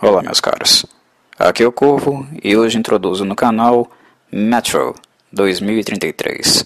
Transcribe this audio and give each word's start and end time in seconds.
Olá, 0.00 0.22
meus 0.22 0.40
caros. 0.40 0.86
Aqui 1.36 1.64
é 1.64 1.66
o 1.66 1.72
Corvo 1.72 2.24
e 2.40 2.56
hoje 2.56 2.78
introduzo 2.78 3.24
no 3.24 3.34
canal 3.34 3.90
Metro 4.30 4.94
2033. 5.32 6.64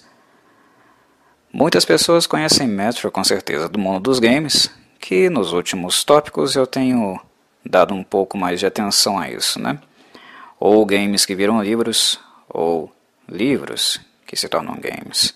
Muitas 1.51 1.83
pessoas 1.87 2.26
conhecem 2.26 2.69
Metro 2.69 3.10
com 3.10 3.24
certeza 3.24 3.71
do 3.71 3.79
mundo 3.79 4.01
dos 4.01 4.19
games, 4.19 4.71
que 5.01 5.31
nos 5.31 5.54
últimos 5.54 6.04
tópicos 6.04 6.54
eu 6.56 6.67
tenho 6.67 7.19
dado 7.65 7.95
um 7.95 8.04
pouco 8.04 8.37
mais 8.37 8.60
de 8.60 8.67
atenção 8.67 9.19
a 9.19 9.31
isso, 9.31 9.58
né? 9.58 9.78
Ou 10.60 10.85
games 10.85 11.24
que 11.24 11.35
viram 11.35 11.62
livros, 11.62 12.21
ou 12.51 12.92
livros 13.26 13.99
que 14.26 14.37
se 14.37 14.46
tornam 14.46 14.76
games. 14.78 15.35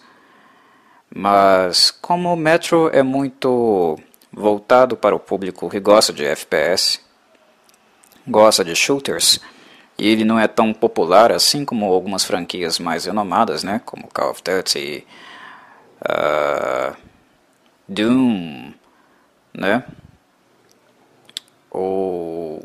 Mas 1.08 1.90
como 1.90 2.36
Metro 2.36 2.90
é 2.92 3.02
muito 3.02 3.98
voltado 4.30 4.98
para 4.98 5.16
o 5.16 5.18
público 5.18 5.70
que 5.70 5.80
gosta 5.80 6.12
de 6.12 6.26
FPS, 6.26 7.05
gosta 8.26 8.64
de 8.64 8.74
shooters, 8.74 9.40
e 9.98 10.08
ele 10.08 10.24
não 10.24 10.38
é 10.38 10.46
tão 10.46 10.72
popular 10.74 11.32
assim 11.32 11.64
como 11.64 11.86
algumas 11.86 12.24
franquias 12.24 12.78
mais 12.78 13.06
renomadas, 13.06 13.62
né, 13.62 13.80
como 13.84 14.08
Call 14.08 14.30
of 14.30 14.42
Duty, 14.42 15.06
uh, 16.02 16.96
Doom, 17.88 18.72
né, 19.54 19.84
ou 21.70 22.62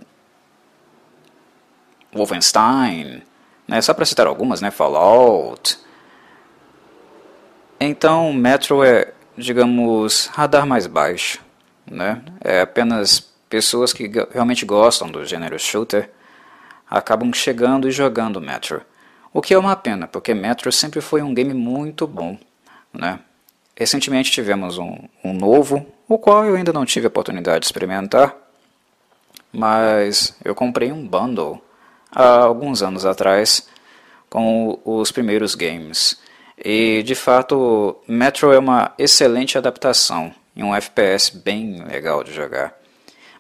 Wolfenstein, 2.14 3.24
né, 3.68 3.82
só 3.82 3.94
para 3.94 4.06
citar 4.06 4.28
algumas, 4.28 4.60
né, 4.60 4.72
Fallout. 4.72 5.80
Então, 7.80 8.34
Metro 8.34 8.84
é, 8.84 9.14
digamos, 9.38 10.28
radar 10.28 10.66
mais 10.66 10.86
baixo, 10.86 11.40
né, 11.90 12.22
é 12.42 12.62
apenas 12.62 13.31
pessoas 13.52 13.92
que 13.92 14.10
realmente 14.32 14.66
gostam 14.66 15.12
do 15.12 15.26
gênero 15.26 15.60
shooter 15.60 16.10
acabam 16.90 17.34
chegando 17.34 17.88
e 17.88 17.92
jogando 17.92 18.40
Metro. 18.40 18.82
O 19.34 19.42
que 19.42 19.54
é 19.54 19.60
uma 19.60 19.76
pena, 19.76 20.08
porque 20.08 20.34
Metro 20.34 20.72
sempre 20.72 21.02
foi 21.02 21.22
um 21.22 21.34
game 21.34 21.54
muito 21.54 22.08
bom. 22.08 22.38
Né? 22.94 23.20
Recentemente 23.76 24.32
tivemos 24.32 24.78
um, 24.78 24.98
um 25.22 25.34
novo, 25.34 25.86
o 26.08 26.18
qual 26.18 26.46
eu 26.46 26.56
ainda 26.56 26.72
não 26.72 26.86
tive 26.86 27.08
a 27.08 27.10
oportunidade 27.10 27.60
de 27.60 27.66
experimentar, 27.66 28.34
mas 29.52 30.34
eu 30.46 30.56
comprei 30.56 30.90
um 30.94 31.06
bundle 31.06 31.62
há 32.10 32.44
alguns 32.44 32.82
anos 32.82 33.06
atrás 33.06 33.68
com 34.30 34.80
os 34.86 35.12
primeiros 35.12 35.56
games. 35.56 36.18
E 36.58 37.04
de 37.04 37.16
fato, 37.16 37.98
Metro 38.08 38.54
é 38.54 38.60
uma 38.60 38.94
excelente 38.98 39.58
adaptação 39.58 40.34
e 40.56 40.64
um 40.64 40.74
FPS 40.74 41.36
bem 41.36 41.84
legal 41.84 42.24
de 42.24 42.32
jogar. 42.34 42.81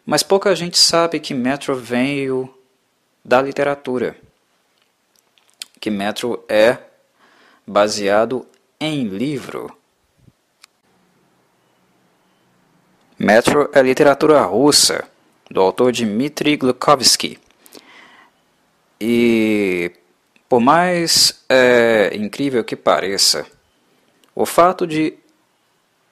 Mas 0.06 0.24
pouca 0.24 0.56
gente 0.56 0.78
sabe 0.78 1.20
que 1.20 1.34
Metro 1.34 1.76
veio 1.76 2.54
da 3.24 3.42
literatura. 3.42 4.16
Que 5.80 5.90
Metro 5.90 6.44
é 6.50 6.78
baseado 7.66 8.46
em 8.80 9.08
livro. 9.08 9.76
Metro 13.18 13.70
é 13.72 13.82
literatura 13.82 14.42
russa, 14.42 15.08
do 15.50 15.62
autor 15.62 15.92
Dmitry 15.92 16.58
Glukovsky. 16.58 17.40
E, 19.00 19.92
por 20.50 20.60
mais 20.60 21.44
é, 21.48 22.16
incrível 22.16 22.64
que 22.64 22.76
pareça, 22.76 23.46
o 24.34 24.46
fato 24.46 24.88
de 24.88 25.14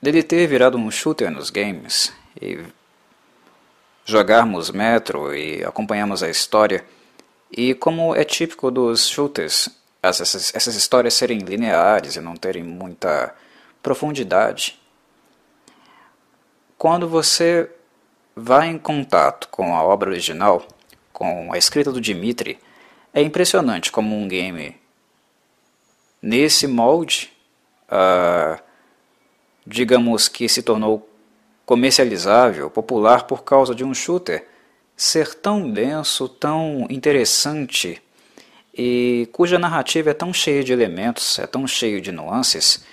dele 0.01 0.23
ter 0.23 0.47
virado 0.47 0.77
um 0.77 0.89
shooter 0.89 1.31
nos 1.31 1.49
games 1.49 2.13
e 2.41 2.59
jogarmos 4.09 4.71
Metro 4.71 5.35
e 5.35 5.63
acompanhamos 5.63 6.23
a 6.23 6.29
história. 6.29 6.83
E 7.51 7.73
como 7.73 8.15
é 8.15 8.23
típico 8.23 8.71
dos 8.71 9.07
shooters, 9.07 9.69
essas, 10.01 10.53
essas 10.53 10.75
histórias 10.75 11.13
serem 11.13 11.39
lineares 11.39 12.15
e 12.15 12.21
não 12.21 12.35
terem 12.35 12.63
muita 12.63 13.33
profundidade, 13.81 14.79
quando 16.77 17.07
você 17.07 17.69
vai 18.35 18.67
em 18.67 18.77
contato 18.77 19.49
com 19.49 19.75
a 19.75 19.83
obra 19.83 20.09
original, 20.09 20.65
com 21.11 21.51
a 21.51 21.57
escrita 21.57 21.91
do 21.91 22.01
Dimitri, 22.01 22.59
é 23.13 23.21
impressionante 23.21 23.91
como 23.91 24.15
um 24.15 24.27
game 24.27 24.79
nesse 26.21 26.67
molde, 26.67 27.33
uh, 27.89 28.61
digamos 29.65 30.27
que 30.27 30.47
se 30.47 30.61
tornou 30.61 31.09
comercializável, 31.69 32.67
popular 32.67 33.27
por 33.27 33.43
causa 33.43 33.75
de 33.75 33.83
um 33.83 33.93
shooter 33.93 34.43
ser 34.97 35.35
tão 35.35 35.69
denso, 35.69 36.27
tão 36.27 36.87
interessante 36.89 38.01
e 38.73 39.29
cuja 39.31 39.59
narrativa 39.59 40.09
é 40.09 40.13
tão 40.15 40.33
cheia 40.33 40.63
de 40.63 40.73
elementos, 40.73 41.37
é 41.37 41.45
tão 41.45 41.67
cheio 41.67 42.01
de 42.01 42.11
nuances, 42.11 42.83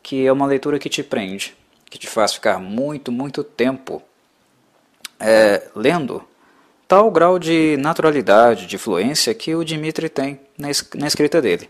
que 0.00 0.24
é 0.24 0.30
uma 0.30 0.46
leitura 0.46 0.78
que 0.78 0.88
te 0.88 1.02
prende, 1.02 1.56
que 1.90 1.98
te 1.98 2.06
faz 2.06 2.32
ficar 2.32 2.60
muito, 2.60 3.10
muito 3.10 3.42
tempo 3.42 4.00
é, 5.18 5.68
lendo, 5.74 6.22
tal 6.86 7.10
grau 7.10 7.36
de 7.36 7.76
naturalidade, 7.78 8.68
de 8.68 8.78
fluência 8.78 9.34
que 9.34 9.56
o 9.56 9.64
Dimitri 9.64 10.08
tem 10.08 10.38
na, 10.56 10.68
na 10.94 11.08
escrita 11.08 11.42
dele. 11.42 11.68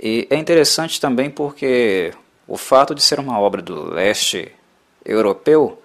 E 0.00 0.28
é 0.30 0.36
interessante 0.36 1.00
também 1.00 1.28
porque 1.28 2.14
o 2.46 2.56
fato 2.56 2.94
de 2.94 3.02
ser 3.02 3.18
uma 3.18 3.40
obra 3.40 3.60
do 3.60 3.92
leste 3.92 4.52
europeu, 5.06 5.80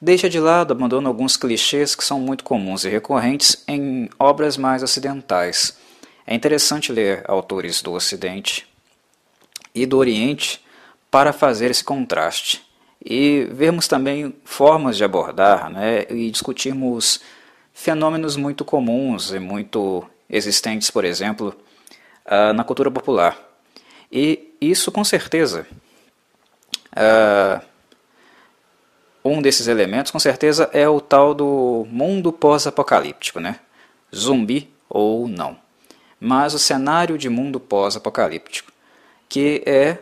deixa 0.00 0.28
de 0.28 0.38
lado, 0.40 0.72
abandona 0.72 1.08
alguns 1.08 1.36
clichês 1.36 1.94
que 1.94 2.04
são 2.04 2.20
muito 2.20 2.44
comuns 2.44 2.84
e 2.84 2.88
recorrentes 2.88 3.62
em 3.66 4.08
obras 4.18 4.56
mais 4.56 4.82
ocidentais. 4.82 5.78
É 6.26 6.34
interessante 6.34 6.92
ler 6.92 7.24
autores 7.26 7.82
do 7.82 7.92
Ocidente 7.92 8.66
e 9.74 9.84
do 9.84 9.98
Oriente 9.98 10.64
para 11.10 11.32
fazer 11.32 11.70
esse 11.70 11.82
contraste 11.82 12.64
e 13.04 13.48
vermos 13.50 13.88
também 13.88 14.34
formas 14.44 14.96
de 14.96 15.04
abordar 15.04 15.70
né, 15.70 16.04
e 16.10 16.30
discutirmos 16.30 17.20
fenômenos 17.72 18.36
muito 18.36 18.64
comuns 18.64 19.32
e 19.32 19.38
muito 19.38 20.04
existentes, 20.28 20.90
por 20.90 21.04
exemplo, 21.04 21.54
uh, 22.26 22.52
na 22.52 22.62
cultura 22.62 22.90
popular. 22.90 23.38
E 24.12 24.54
isso, 24.60 24.92
com 24.92 25.02
certeza, 25.02 25.66
uh, 26.92 27.64
um 29.24 29.42
desses 29.42 29.68
elementos, 29.68 30.10
com 30.10 30.18
certeza, 30.18 30.70
é 30.72 30.88
o 30.88 31.00
tal 31.00 31.34
do 31.34 31.86
mundo 31.90 32.32
pós-apocalíptico, 32.32 33.40
né? 33.40 33.60
Zumbi 34.14 34.72
ou 34.88 35.28
não. 35.28 35.56
Mas 36.18 36.54
o 36.54 36.58
cenário 36.58 37.16
de 37.16 37.28
mundo 37.28 37.60
pós-apocalíptico, 37.60 38.72
que 39.28 39.62
é 39.64 39.98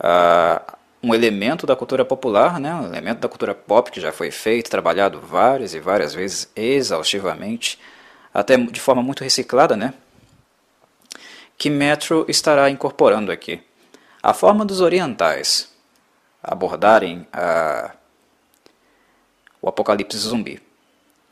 uh, 0.00 0.76
um 1.02 1.14
elemento 1.14 1.66
da 1.66 1.76
cultura 1.76 2.04
popular, 2.04 2.58
né? 2.58 2.74
um 2.74 2.86
elemento 2.86 3.20
da 3.20 3.28
cultura 3.28 3.54
pop 3.54 3.90
que 3.90 4.00
já 4.00 4.12
foi 4.12 4.30
feito, 4.30 4.70
trabalhado 4.70 5.20
várias 5.20 5.74
e 5.74 5.80
várias 5.80 6.12
vezes, 6.14 6.50
exaustivamente, 6.56 7.78
até 8.34 8.56
de 8.56 8.80
forma 8.80 9.02
muito 9.02 9.22
reciclada, 9.22 9.76
né? 9.76 9.94
que 11.56 11.70
Metro 11.70 12.24
estará 12.28 12.68
incorporando 12.70 13.32
aqui. 13.32 13.60
A 14.22 14.32
forma 14.32 14.64
dos 14.64 14.80
orientais 14.80 15.72
abordarem 16.42 17.26
a 17.32 17.92
o 19.60 19.68
apocalipse 19.68 20.16
zumbi. 20.18 20.60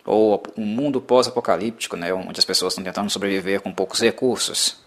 Ou 0.04 0.42
um 0.56 0.64
mundo 0.64 1.00
pós-apocalíptico, 1.00 1.97
né, 1.97 2.12
onde 2.14 2.38
as 2.38 2.44
pessoas 2.44 2.72
estão 2.72 2.84
tentando 2.84 3.10
sobreviver 3.10 3.60
com 3.60 3.72
poucos 3.72 4.00
recursos. 4.00 4.81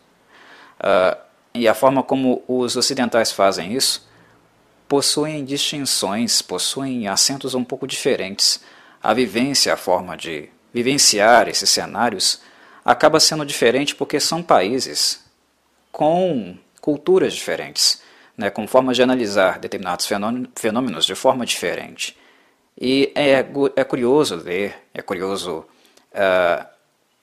Uh, 0.79 1.17
e 1.53 1.67
a 1.67 1.73
forma 1.73 2.01
como 2.01 2.43
os 2.47 2.75
ocidentais 2.75 3.31
fazem 3.31 3.73
isso 3.73 4.07
possuem 4.89 5.45
distinções, 5.45 6.41
possuem 6.41 7.07
acentos 7.07 7.53
um 7.53 7.63
pouco 7.63 7.85
diferentes. 7.85 8.59
A 9.01 9.13
vivência, 9.13 9.71
a 9.71 9.77
forma 9.77 10.17
de 10.17 10.49
vivenciar 10.73 11.47
esses 11.47 11.69
cenários, 11.69 12.41
acaba 12.83 13.19
sendo 13.19 13.45
diferente 13.45 13.95
porque 13.95 14.19
são 14.19 14.41
países 14.41 15.23
com 15.91 16.57
culturas 16.81 17.33
diferentes, 17.33 18.01
né, 18.35 18.49
com 18.49 18.67
formas 18.67 18.95
de 18.95 19.03
analisar 19.03 19.59
determinados 19.59 20.07
fenômenos 20.55 21.05
de 21.05 21.13
forma 21.13 21.45
diferente. 21.45 22.17
E 22.81 23.11
é, 23.13 23.45
é 23.75 23.83
curioso 23.83 24.37
ler, 24.37 24.87
é 24.93 25.01
curioso 25.01 25.65
uh, 26.13 26.65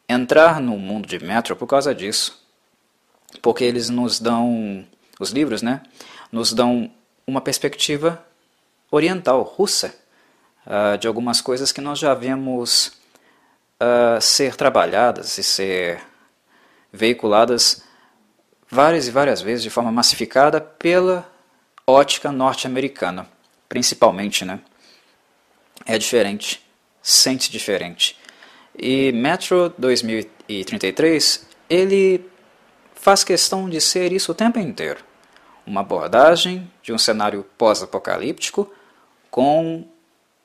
entrar 0.06 0.60
no 0.60 0.76
mundo 0.76 1.08
de 1.08 1.18
Metro 1.18 1.56
por 1.56 1.66
causa 1.66 1.94
disso. 1.94 2.44
Porque 3.40 3.64
eles 3.64 3.88
nos 3.88 4.20
dão, 4.20 4.86
os 5.18 5.30
livros, 5.30 5.62
né, 5.62 5.82
nos 6.30 6.52
dão 6.52 6.90
uma 7.26 7.40
perspectiva 7.40 8.22
oriental, 8.90 9.42
russa, 9.42 9.94
uh, 10.66 10.98
de 10.98 11.08
algumas 11.08 11.40
coisas 11.40 11.72
que 11.72 11.80
nós 11.80 11.98
já 11.98 12.12
vemos 12.12 12.88
uh, 13.80 14.20
ser 14.20 14.56
trabalhadas 14.56 15.38
e 15.38 15.42
ser 15.42 16.02
veiculadas 16.92 17.82
várias 18.70 19.08
e 19.08 19.10
várias 19.10 19.40
vezes 19.40 19.62
de 19.62 19.70
forma 19.70 19.90
massificada 19.90 20.60
pela 20.60 21.26
ótica 21.86 22.30
norte-americana, 22.30 23.26
principalmente, 23.68 24.44
né? 24.44 24.60
É 25.86 25.96
diferente, 25.96 26.62
sente 27.00 27.50
diferente. 27.50 28.18
E 28.76 29.12
Metro 29.12 29.72
2033, 29.78 31.46
ele 31.70 32.28
faz 32.94 33.22
questão 33.22 33.70
de 33.70 33.80
ser 33.80 34.12
isso 34.12 34.32
o 34.32 34.34
tempo 34.34 34.58
inteiro. 34.58 35.04
Uma 35.64 35.80
abordagem 35.80 36.70
de 36.82 36.92
um 36.92 36.98
cenário 36.98 37.46
pós-apocalíptico 37.56 38.70
com 39.30 39.86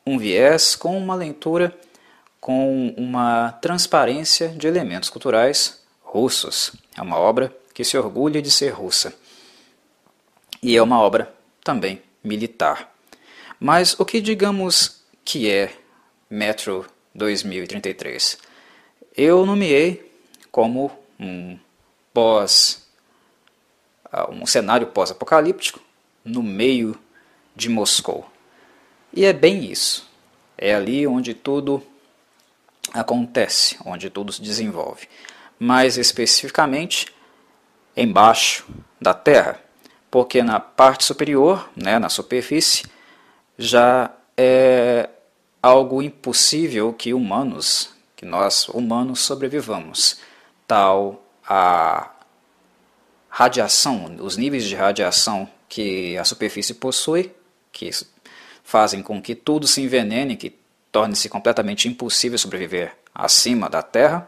um 0.05 0.17
viés, 0.17 0.75
com 0.75 0.97
uma 0.97 1.15
leitura, 1.15 1.75
com 2.39 2.93
uma 2.97 3.51
transparência 3.61 4.49
de 4.49 4.67
elementos 4.67 5.09
culturais 5.09 5.81
russos. 6.01 6.73
É 6.97 7.01
uma 7.01 7.17
obra 7.17 7.55
que 7.73 7.83
se 7.83 7.97
orgulha 7.97 8.41
de 8.41 8.51
ser 8.51 8.69
russa. 8.69 9.13
E 10.61 10.75
é 10.75 10.81
uma 10.81 10.99
obra 10.99 11.33
também 11.63 12.01
militar. 12.23 12.91
Mas 13.59 13.99
o 13.99 14.05
que 14.05 14.21
digamos 14.21 15.00
que 15.23 15.49
é 15.49 15.73
Metro 16.29 16.85
2033? 17.13 18.37
Eu 19.15 19.45
nomeei 19.45 20.11
como 20.51 20.91
um 21.19 21.57
pós 22.13 22.87
ah, 24.11 24.29
um 24.29 24.45
cenário 24.45 24.87
pós-apocalíptico 24.87 25.79
no 26.25 26.43
meio 26.43 26.99
de 27.55 27.69
Moscou. 27.69 28.29
E 29.13 29.23
é 29.23 29.31
bem 29.31 29.63
isso. 29.63 30.09
É 30.57 30.75
ali 30.75 31.07
onde 31.07 31.33
tudo 31.33 31.81
acontece, 32.93 33.77
onde 33.85 34.09
tudo 34.09 34.33
se 34.33 34.41
desenvolve. 34.41 35.07
Mais 35.57 35.97
especificamente, 35.97 37.07
embaixo 37.95 38.65
da 38.99 39.13
Terra, 39.13 39.59
porque 40.09 40.43
na 40.43 40.59
parte 40.59 41.05
superior, 41.05 41.69
né, 41.75 41.97
na 41.97 42.09
superfície, 42.09 42.85
já 43.57 44.11
é 44.41 45.09
algo 45.61 46.01
impossível 46.01 46.91
que 46.91 47.13
humanos, 47.13 47.89
que 48.15 48.25
nós 48.25 48.67
humanos 48.69 49.19
sobrevivamos, 49.19 50.17
tal 50.67 51.23
a 51.47 52.11
radiação, 53.29 54.15
os 54.19 54.37
níveis 54.37 54.65
de 54.65 54.75
radiação 54.75 55.47
que 55.69 56.17
a 56.17 56.25
superfície 56.25 56.73
possui, 56.73 57.31
que 57.71 57.89
fazem 58.63 59.03
com 59.03 59.21
que 59.21 59.35
tudo 59.35 59.67
se 59.67 59.81
envenene, 59.81 60.35
que 60.35 60.55
torne-se 60.91 61.29
completamente 61.29 61.87
impossível 61.87 62.37
sobreviver 62.37 62.95
acima 63.13 63.69
da 63.69 63.83
Terra, 63.83 64.27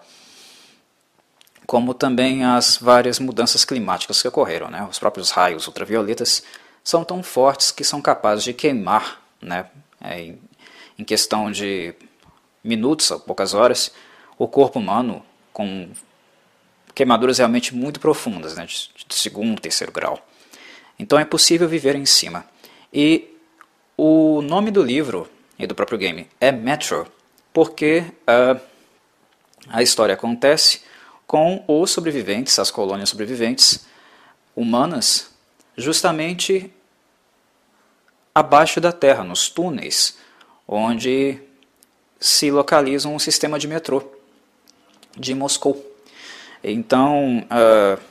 como 1.65 1.93
também 1.93 2.45
as 2.45 2.77
várias 2.77 3.19
mudanças 3.19 3.65
climáticas 3.65 4.21
que 4.21 4.27
ocorreram. 4.27 4.69
Né? 4.69 4.85
Os 4.89 4.99
próprios 4.99 5.31
raios 5.31 5.65
ultravioletas 5.65 6.43
são 6.83 7.03
tão 7.03 7.23
fortes 7.23 7.71
que 7.71 7.83
são 7.83 8.01
capazes 8.01 8.43
de 8.43 8.53
queimar, 8.53 9.21
né? 9.41 9.65
É, 10.03 10.35
em 10.99 11.03
questão 11.03 11.51
de 11.51 11.95
minutos 12.63 13.09
ou 13.11 13.19
poucas 13.19 13.53
horas, 13.53 13.91
o 14.37 14.47
corpo 14.47 14.79
humano 14.79 15.23
com 15.51 15.89
queimaduras 16.93 17.37
realmente 17.37 17.73
muito 17.73 17.99
profundas, 17.99 18.55
né? 18.55 18.65
de, 18.65 18.89
de 19.07 19.15
segundo, 19.15 19.61
terceiro 19.61 19.91
grau. 19.91 20.19
Então 20.97 21.17
é 21.17 21.25
possível 21.25 21.67
viver 21.67 21.95
em 21.95 22.05
cima. 22.05 22.45
E 22.93 23.35
o 23.97 24.41
nome 24.41 24.71
do 24.71 24.83
livro 24.83 25.29
e 25.57 25.65
do 25.65 25.75
próprio 25.75 25.97
game 25.97 26.27
é 26.39 26.51
Metro, 26.51 27.07
porque 27.51 28.03
uh, 28.27 28.59
a 29.69 29.81
história 29.81 30.13
acontece 30.13 30.81
com 31.25 31.63
os 31.67 31.91
sobreviventes, 31.91 32.59
as 32.59 32.69
colônias 32.69 33.09
sobreviventes 33.09 33.85
humanas, 34.55 35.31
justamente 35.75 36.71
abaixo 38.33 38.81
da 38.81 38.91
terra, 38.91 39.23
nos 39.23 39.49
túneis, 39.49 40.17
onde 40.67 41.39
se 42.19 42.49
localiza 42.49 43.07
um 43.09 43.19
sistema 43.19 43.59
de 43.59 43.67
metrô 43.67 44.03
de 45.17 45.35
Moscou. 45.35 45.85
Então, 46.63 47.45
uh, 47.51 48.01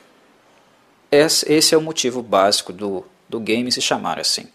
esse 1.11 1.73
é 1.73 1.77
o 1.77 1.81
motivo 1.81 2.21
básico 2.21 2.71
do, 2.71 3.05
do 3.27 3.39
game 3.39 3.71
se 3.71 3.81
chamar 3.81 4.19
assim. 4.19 4.47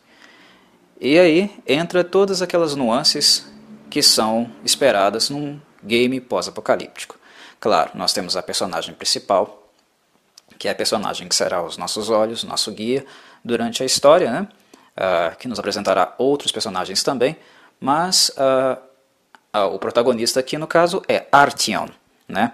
E 1.00 1.18
aí 1.18 1.50
entra 1.66 2.02
todas 2.02 2.42
aquelas 2.42 2.74
nuances 2.74 3.46
que 3.90 4.02
são 4.02 4.50
esperadas 4.64 5.30
num 5.30 5.60
game 5.82 6.20
pós-apocalíptico. 6.20 7.18
Claro, 7.60 7.90
nós 7.94 8.12
temos 8.12 8.36
a 8.36 8.42
personagem 8.42 8.94
principal, 8.94 9.70
que 10.58 10.68
é 10.68 10.70
a 10.70 10.74
personagem 10.74 11.28
que 11.28 11.34
será 11.34 11.62
os 11.62 11.76
nossos 11.76 12.10
olhos, 12.10 12.44
nosso 12.44 12.70
guia 12.72 13.04
durante 13.44 13.82
a 13.82 13.86
história, 13.86 14.30
né? 14.30 14.48
Uh, 14.98 15.36
que 15.36 15.46
nos 15.46 15.60
apresentará 15.60 16.12
outros 16.18 16.50
personagens 16.50 17.04
também, 17.04 17.36
mas 17.78 18.30
uh, 18.30 18.76
uh, 19.56 19.72
o 19.72 19.78
protagonista 19.78 20.40
aqui 20.40 20.58
no 20.58 20.66
caso 20.66 21.00
é 21.06 21.24
Artyom. 21.30 21.86
Né? 22.26 22.52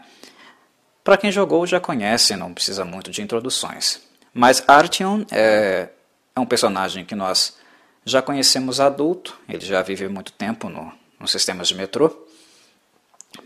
Para 1.03 1.17
quem 1.17 1.33
jogou 1.33 1.67
já 1.67 1.81
conhece, 1.81 2.37
não 2.37 2.53
precisa 2.53 2.85
muito 2.85 3.11
de 3.11 3.23
introduções. 3.23 4.01
Mas 4.33 4.63
Artyom 4.67 5.25
é, 5.31 5.89
é 6.37 6.41
um 6.41 6.45
personagem 6.45 7.05
que 7.05 7.15
nós 7.15 7.57
já 8.05 8.21
conhecemos 8.21 8.81
adulto, 8.81 9.39
ele 9.49 9.65
já 9.65 9.81
vive 9.81 10.09
muito 10.09 10.33
tempo 10.33 10.69
no, 10.69 10.93
nos 11.19 11.31
sistemas 11.31 11.69
de 11.69 11.75
metrô, 11.75 12.27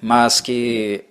mas 0.02 0.40
que 0.40 1.04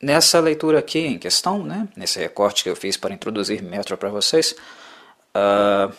nessa 0.00 0.40
leitura 0.40 0.80
aqui 0.80 0.98
em 0.98 1.18
questão, 1.18 1.62
né, 1.62 1.88
nesse 1.96 2.18
recorte 2.18 2.62
que 2.62 2.68
eu 2.68 2.76
fiz 2.76 2.96
para 2.96 3.14
introduzir 3.14 3.62
Metro 3.62 3.96
para 3.96 4.10
vocês, 4.10 4.54
uh, 5.34 5.94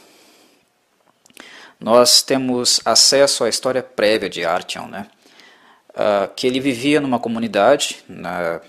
nós 1.84 2.22
temos 2.22 2.80
acesso 2.86 3.44
à 3.44 3.50
história 3.50 3.84
prévia 3.84 4.30
de 4.30 4.46
Artyom, 4.46 4.88
né, 4.88 5.06
uh, 5.90 6.34
que 6.34 6.48
ele 6.48 6.62
vivia 6.62 7.02
numa 7.02 7.20
comunidade 7.20 7.98
na, 8.08 8.62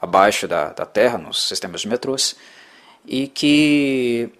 abaixo 0.00 0.46
da, 0.46 0.70
da 0.70 0.86
terra, 0.86 1.18
nos 1.18 1.48
sistemas 1.48 1.80
de 1.80 1.88
metrôs, 1.88 2.36
e 3.04 3.26
que 3.26 4.30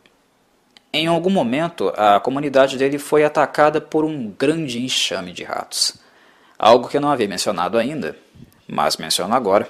em 0.93 1.09
algum 1.09 1.29
momento 1.29 1.93
a 1.97 2.21
comunidade 2.21 2.79
dele 2.79 2.99
foi 2.99 3.25
atacada 3.25 3.81
por 3.81 4.05
um 4.05 4.31
grande 4.31 4.81
enxame 4.81 5.33
de 5.33 5.43
ratos. 5.43 5.97
Algo 6.57 6.89
que 6.89 6.99
eu 6.99 7.01
não 7.01 7.11
havia 7.11 7.27
mencionado 7.27 7.77
ainda, 7.77 8.17
mas 8.69 8.97
menciono 8.97 9.35
agora, 9.35 9.69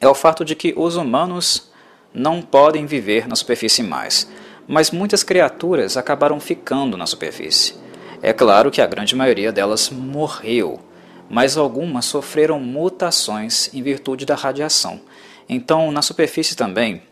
é 0.00 0.08
o 0.08 0.14
fato 0.14 0.46
de 0.46 0.54
que 0.54 0.72
os 0.74 0.96
humanos 0.96 1.70
não 2.12 2.40
podem 2.40 2.86
viver 2.86 3.28
na 3.28 3.36
superfície 3.36 3.82
mais, 3.82 4.26
mas 4.66 4.90
muitas 4.90 5.22
criaturas 5.22 5.96
acabaram 5.96 6.40
ficando 6.40 6.96
na 6.96 7.06
superfície. 7.06 7.74
É 8.22 8.32
claro 8.32 8.70
que 8.70 8.80
a 8.80 8.86
grande 8.86 9.14
maioria 9.14 9.52
delas 9.52 9.90
morreu, 9.90 10.80
mas 11.28 11.56
algumas 11.56 12.04
sofreram 12.06 12.58
mutações 12.58 13.72
em 13.74 13.82
virtude 13.82 14.24
da 14.24 14.34
radiação. 14.34 15.00
Então, 15.48 15.92
na 15.92 16.00
superfície 16.00 16.56
também, 16.56 17.02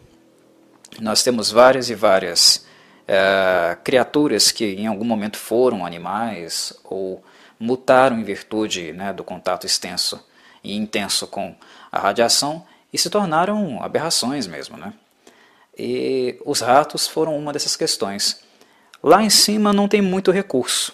nós 1.00 1.22
temos 1.22 1.50
várias 1.50 1.90
e 1.90 1.94
várias 1.94 2.66
é, 3.06 3.76
criaturas 3.82 4.50
que 4.50 4.64
em 4.64 4.86
algum 4.86 5.04
momento 5.04 5.36
foram 5.36 5.84
animais 5.84 6.72
ou 6.84 7.22
mutaram 7.58 8.18
em 8.18 8.24
virtude 8.24 8.92
né, 8.92 9.12
do 9.12 9.22
contato 9.22 9.66
extenso 9.66 10.24
e 10.64 10.76
intenso 10.76 11.26
com 11.26 11.54
a 11.90 11.98
radiação 11.98 12.64
e 12.92 12.98
se 12.98 13.08
tornaram 13.10 13.82
aberrações 13.82 14.46
mesmo. 14.46 14.76
Né? 14.76 14.92
E 15.76 16.38
os 16.44 16.60
ratos 16.60 17.06
foram 17.06 17.36
uma 17.36 17.52
dessas 17.52 17.76
questões. 17.76 18.42
Lá 19.02 19.22
em 19.22 19.30
cima 19.30 19.72
não 19.72 19.88
tem 19.88 20.02
muito 20.02 20.30
recurso. 20.30 20.92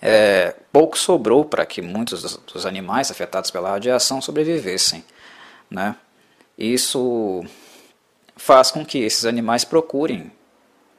É, 0.00 0.54
pouco 0.72 0.96
sobrou 0.96 1.44
para 1.44 1.66
que 1.66 1.82
muitos 1.82 2.22
dos, 2.22 2.36
dos, 2.36 2.64
animais 2.64 3.10
afetados 3.10 3.50
pela 3.50 3.70
radiação 3.70 4.22
sobrevivessem. 4.22 5.04
Né? 5.68 5.96
Isso 6.56 7.44
faz 8.36 8.70
com 8.70 8.86
que 8.86 8.98
esses 8.98 9.24
animais 9.24 9.64
procurem, 9.64 10.30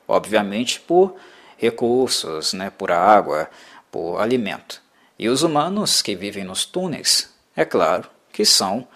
obviamente, 0.07 0.81
por 0.81 1.15
recursos, 1.57 2.53
né, 2.53 2.69
por 2.69 2.91
água, 2.91 3.49
por 3.89 4.19
alimento. 4.19 4.81
E 5.17 5.27
os 5.27 5.43
humanos 5.43 6.01
que 6.01 6.15
vivem 6.15 6.43
nos 6.43 6.65
túneis, 6.65 7.33
é 7.55 7.65
claro 7.65 8.09
que 8.31 8.45
são 8.45 8.87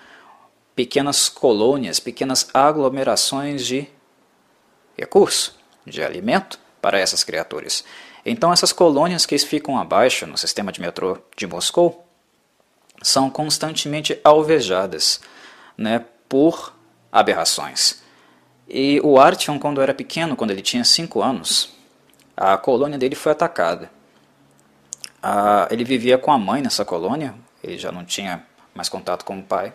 pequenas 0.75 1.29
colônias, 1.29 1.99
pequenas 1.99 2.49
aglomerações 2.53 3.65
de 3.65 3.87
recurso, 4.97 5.57
de 5.85 6.03
alimento 6.03 6.59
para 6.81 6.99
essas 6.99 7.23
criaturas. 7.23 7.83
Então, 8.25 8.53
essas 8.53 8.71
colônias 8.71 9.25
que 9.25 9.37
ficam 9.37 9.77
abaixo 9.77 10.25
no 10.25 10.37
sistema 10.37 10.71
de 10.71 10.81
metrô 10.81 11.17
de 11.35 11.45
Moscou 11.45 12.05
são 13.01 13.29
constantemente 13.29 14.19
alvejadas 14.23 15.19
né, 15.77 16.05
por 16.29 16.73
aberrações. 17.11 18.01
E 18.67 18.99
o 19.03 19.19
Artyom, 19.19 19.59
quando 19.59 19.81
era 19.81 19.93
pequeno, 19.93 20.35
quando 20.35 20.51
ele 20.51 20.61
tinha 20.61 20.83
5 20.83 21.21
anos, 21.21 21.73
a 22.35 22.57
colônia 22.57 22.97
dele 22.97 23.15
foi 23.15 23.31
atacada. 23.33 23.91
Ah, 25.21 25.67
ele 25.69 25.83
vivia 25.83 26.17
com 26.17 26.31
a 26.31 26.37
mãe 26.37 26.61
nessa 26.61 26.83
colônia, 26.83 27.35
ele 27.63 27.77
já 27.77 27.91
não 27.91 28.03
tinha 28.03 28.45
mais 28.73 28.89
contato 28.89 29.23
com 29.25 29.37
o 29.37 29.43
pai. 29.43 29.73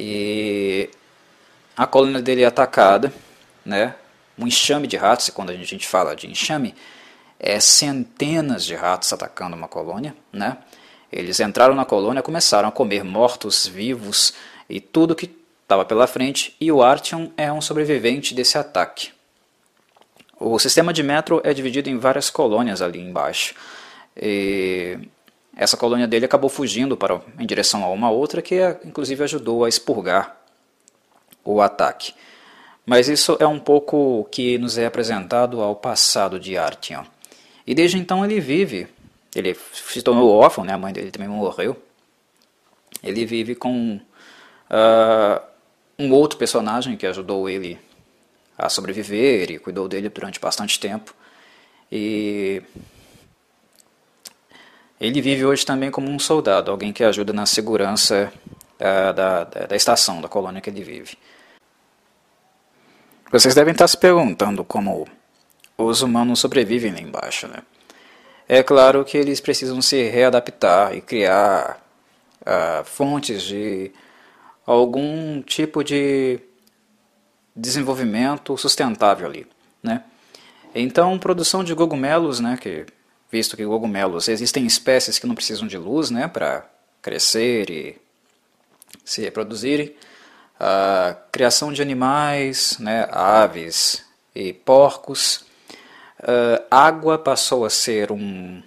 E 0.00 0.88
a 1.76 1.86
colônia 1.86 2.22
dele 2.22 2.42
é 2.42 2.46
atacada, 2.46 3.12
né? 3.66 3.96
um 4.38 4.46
enxame 4.46 4.86
de 4.86 4.96
ratos, 4.96 5.28
e 5.28 5.32
quando 5.32 5.50
a 5.50 5.54
gente 5.56 5.86
fala 5.86 6.14
de 6.14 6.28
enxame, 6.28 6.74
é 7.40 7.58
centenas 7.58 8.64
de 8.64 8.74
ratos 8.74 9.12
atacando 9.12 9.56
uma 9.56 9.68
colônia, 9.68 10.14
né? 10.32 10.58
Eles 11.10 11.40
entraram 11.40 11.74
na 11.74 11.84
colônia, 11.84 12.22
começaram 12.22 12.68
a 12.68 12.72
comer 12.72 13.02
mortos, 13.02 13.66
vivos 13.66 14.34
e 14.68 14.80
tudo 14.80 15.14
que 15.16 15.34
estava 15.62 15.84
pela 15.84 16.06
frente, 16.06 16.54
e 16.60 16.70
o 16.70 16.82
Artyom 16.82 17.30
é 17.36 17.52
um 17.52 17.60
sobrevivente 17.60 18.34
desse 18.34 18.56
ataque. 18.56 19.10
O 20.38 20.58
sistema 20.58 20.92
de 20.92 21.02
metro 21.02 21.40
é 21.42 21.52
dividido 21.52 21.90
em 21.90 21.98
várias 21.98 22.30
colônias 22.30 22.80
ali 22.80 23.00
embaixo. 23.00 23.54
E 24.16 24.98
essa 25.58 25.76
colônia 25.76 26.06
dele 26.06 26.24
acabou 26.24 26.48
fugindo 26.48 26.96
para, 26.96 27.20
em 27.36 27.44
direção 27.44 27.82
a 27.82 27.90
uma 27.90 28.08
outra, 28.08 28.40
que 28.40 28.54
inclusive 28.84 29.24
ajudou 29.24 29.64
a 29.64 29.68
expurgar 29.68 30.40
o 31.44 31.60
ataque. 31.60 32.14
Mas 32.86 33.08
isso 33.08 33.36
é 33.40 33.46
um 33.46 33.58
pouco 33.58 34.26
que 34.30 34.56
nos 34.56 34.78
é 34.78 34.86
apresentado 34.86 35.60
ao 35.60 35.74
passado 35.74 36.38
de 36.38 36.56
Artyom. 36.56 37.04
E 37.66 37.74
desde 37.74 37.98
então 37.98 38.24
ele 38.24 38.40
vive, 38.40 38.86
ele 39.34 39.56
se 39.72 40.00
tornou 40.00 40.30
órfão, 40.30 40.64
né? 40.64 40.72
a 40.72 40.78
mãe 40.78 40.92
dele 40.92 41.10
também 41.10 41.28
morreu. 41.28 41.76
Ele 43.02 43.26
vive 43.26 43.56
com 43.56 43.96
uh, 44.70 45.42
um 45.98 46.12
outro 46.12 46.38
personagem 46.38 46.96
que 46.96 47.06
ajudou 47.06 47.48
ele 47.48 47.78
a 48.56 48.68
sobreviver 48.68 49.50
e 49.50 49.58
cuidou 49.58 49.88
dele 49.88 50.08
durante 50.08 50.38
bastante 50.38 50.78
tempo. 50.78 51.12
E 51.90 52.62
ele 55.00 55.20
vive 55.20 55.44
hoje 55.44 55.64
também 55.64 55.90
como 55.90 56.10
um 56.10 56.18
soldado, 56.18 56.70
alguém 56.70 56.92
que 56.92 57.04
ajuda 57.04 57.32
na 57.32 57.46
segurança 57.46 58.32
uh, 58.74 59.12
da, 59.12 59.44
da, 59.44 59.66
da 59.66 59.76
estação, 59.76 60.20
da 60.20 60.28
colônia 60.28 60.60
que 60.60 60.70
ele 60.70 60.82
vive. 60.82 61.16
Vocês 63.30 63.54
devem 63.54 63.72
estar 63.72 63.86
se 63.86 63.96
perguntando 63.96 64.64
como 64.64 65.06
os 65.76 66.02
humanos 66.02 66.40
sobrevivem 66.40 66.92
lá 66.92 67.00
embaixo, 67.00 67.46
né? 67.46 67.58
É 68.48 68.62
claro 68.62 69.04
que 69.04 69.18
eles 69.18 69.40
precisam 69.40 69.82
se 69.82 70.08
readaptar 70.08 70.94
e 70.94 71.02
criar 71.02 71.78
uh, 72.40 72.84
fontes 72.84 73.42
de 73.42 73.92
algum 74.66 75.42
tipo 75.42 75.84
de 75.84 76.40
desenvolvimento 77.54 78.56
sustentável 78.56 79.26
ali, 79.26 79.46
né? 79.82 80.02
Então, 80.74 81.18
produção 81.18 81.62
de 81.62 81.74
cogumelos, 81.74 82.40
né, 82.40 82.58
que 82.60 82.86
visto 83.30 83.56
que 83.56 83.64
cogumelos 83.64 84.28
existem 84.28 84.66
espécies 84.66 85.18
que 85.18 85.26
não 85.26 85.34
precisam 85.34 85.66
de 85.66 85.76
luz, 85.76 86.10
né, 86.10 86.28
para 86.28 86.64
crescer 87.02 87.70
e 87.70 87.96
se 89.04 89.20
reproduzirem, 89.22 89.94
a 90.58 91.16
criação 91.30 91.72
de 91.72 91.80
animais, 91.80 92.76
né, 92.78 93.08
aves 93.10 94.04
e 94.34 94.52
porcos, 94.52 95.44
a 96.70 96.86
água 96.86 97.16
passou 97.18 97.64
a 97.64 97.70
ser 97.70 98.10
um 98.10 98.62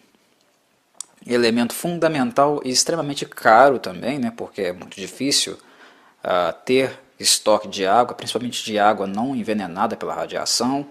elemento 1.26 1.74
fundamental 1.74 2.62
e 2.64 2.70
extremamente 2.70 3.26
caro 3.26 3.78
também, 3.80 4.18
né, 4.18 4.32
porque 4.36 4.62
é 4.62 4.74
muito 4.74 4.96
difícil 4.96 5.54
uh, 5.54 6.54
ter 6.66 7.00
estoque 7.20 7.68
de 7.68 7.86
água, 7.86 8.16
principalmente 8.16 8.64
de 8.64 8.80
água 8.80 9.06
não 9.06 9.36
envenenada 9.36 9.96
pela 9.96 10.14
radiação. 10.14 10.88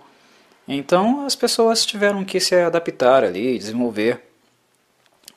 Então 0.72 1.26
as 1.26 1.34
pessoas 1.34 1.84
tiveram 1.84 2.24
que 2.24 2.38
se 2.38 2.54
adaptar 2.54 3.24
ali, 3.24 3.58
desenvolver 3.58 4.22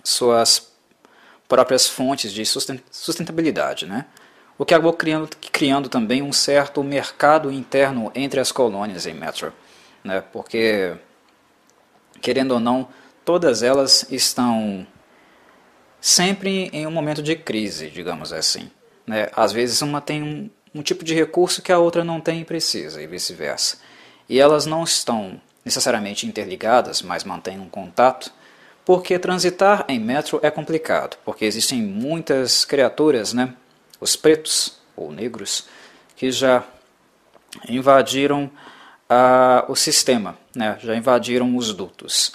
suas 0.04 0.72
próprias 1.48 1.88
fontes 1.88 2.32
de 2.32 2.46
sustentabilidade, 2.46 3.88
né? 3.88 4.06
o 4.60 4.64
que 4.64 4.76
acabou 4.76 4.94
criando, 4.94 5.28
criando 5.52 5.90
também 5.90 6.22
um 6.22 6.32
certo 6.32 6.84
mercado 6.84 7.52
interno 7.52 8.12
entre 8.14 8.40
as 8.40 8.52
colônias 8.52 9.08
em 9.08 9.16
Metro, 9.16 9.52
né? 10.04 10.24
porque, 10.32 10.96
querendo 12.22 12.52
ou 12.52 12.60
não, 12.60 12.88
todas 13.26 13.64
elas 13.64 14.06
estão 14.12 14.86
sempre 16.00 16.70
em 16.72 16.86
um 16.86 16.92
momento 16.92 17.24
de 17.24 17.36
crise, 17.36 17.90
digamos 17.90 18.32
assim. 18.32 18.70
Né? 19.08 19.30
Às 19.36 19.52
vezes 19.52 19.82
uma 19.82 20.00
tem 20.00 20.22
um, 20.22 20.50
um 20.76 20.84
tipo 20.84 21.04
de 21.04 21.16
recurso 21.16 21.64
que 21.64 21.72
a 21.72 21.80
outra 21.80 22.04
não 22.04 22.22
tem 22.22 22.42
e 22.42 22.46
precisa, 22.46 23.02
e 23.02 23.08
vice-versa. 23.08 23.80
E 24.28 24.40
elas 24.40 24.66
não 24.66 24.84
estão 24.84 25.40
necessariamente 25.64 26.28
interligadas, 26.28 27.02
mas 27.02 27.24
mantêm 27.24 27.60
um 27.60 27.70
contato, 27.70 28.32
porque 28.86 29.18
transitar 29.18 29.86
em 29.88 30.00
metro 30.00 30.40
é 30.44 30.52
complicado, 30.52 31.18
porque 31.24 31.46
existem 31.46 31.82
muitas 31.82 32.66
criaturas, 32.66 33.34
né, 33.34 33.54
os 34.00 34.16
pretos 34.16 34.78
ou 34.96 35.12
negros, 35.12 35.68
que 36.16 36.32
já 36.32 36.64
invadiram 37.70 38.52
ah, 39.10 39.66
o 39.68 39.76
sistema, 39.76 40.38
né, 40.56 40.78
já 40.82 40.96
invadiram 40.96 41.56
os 41.56 41.74
dutos. 41.74 42.34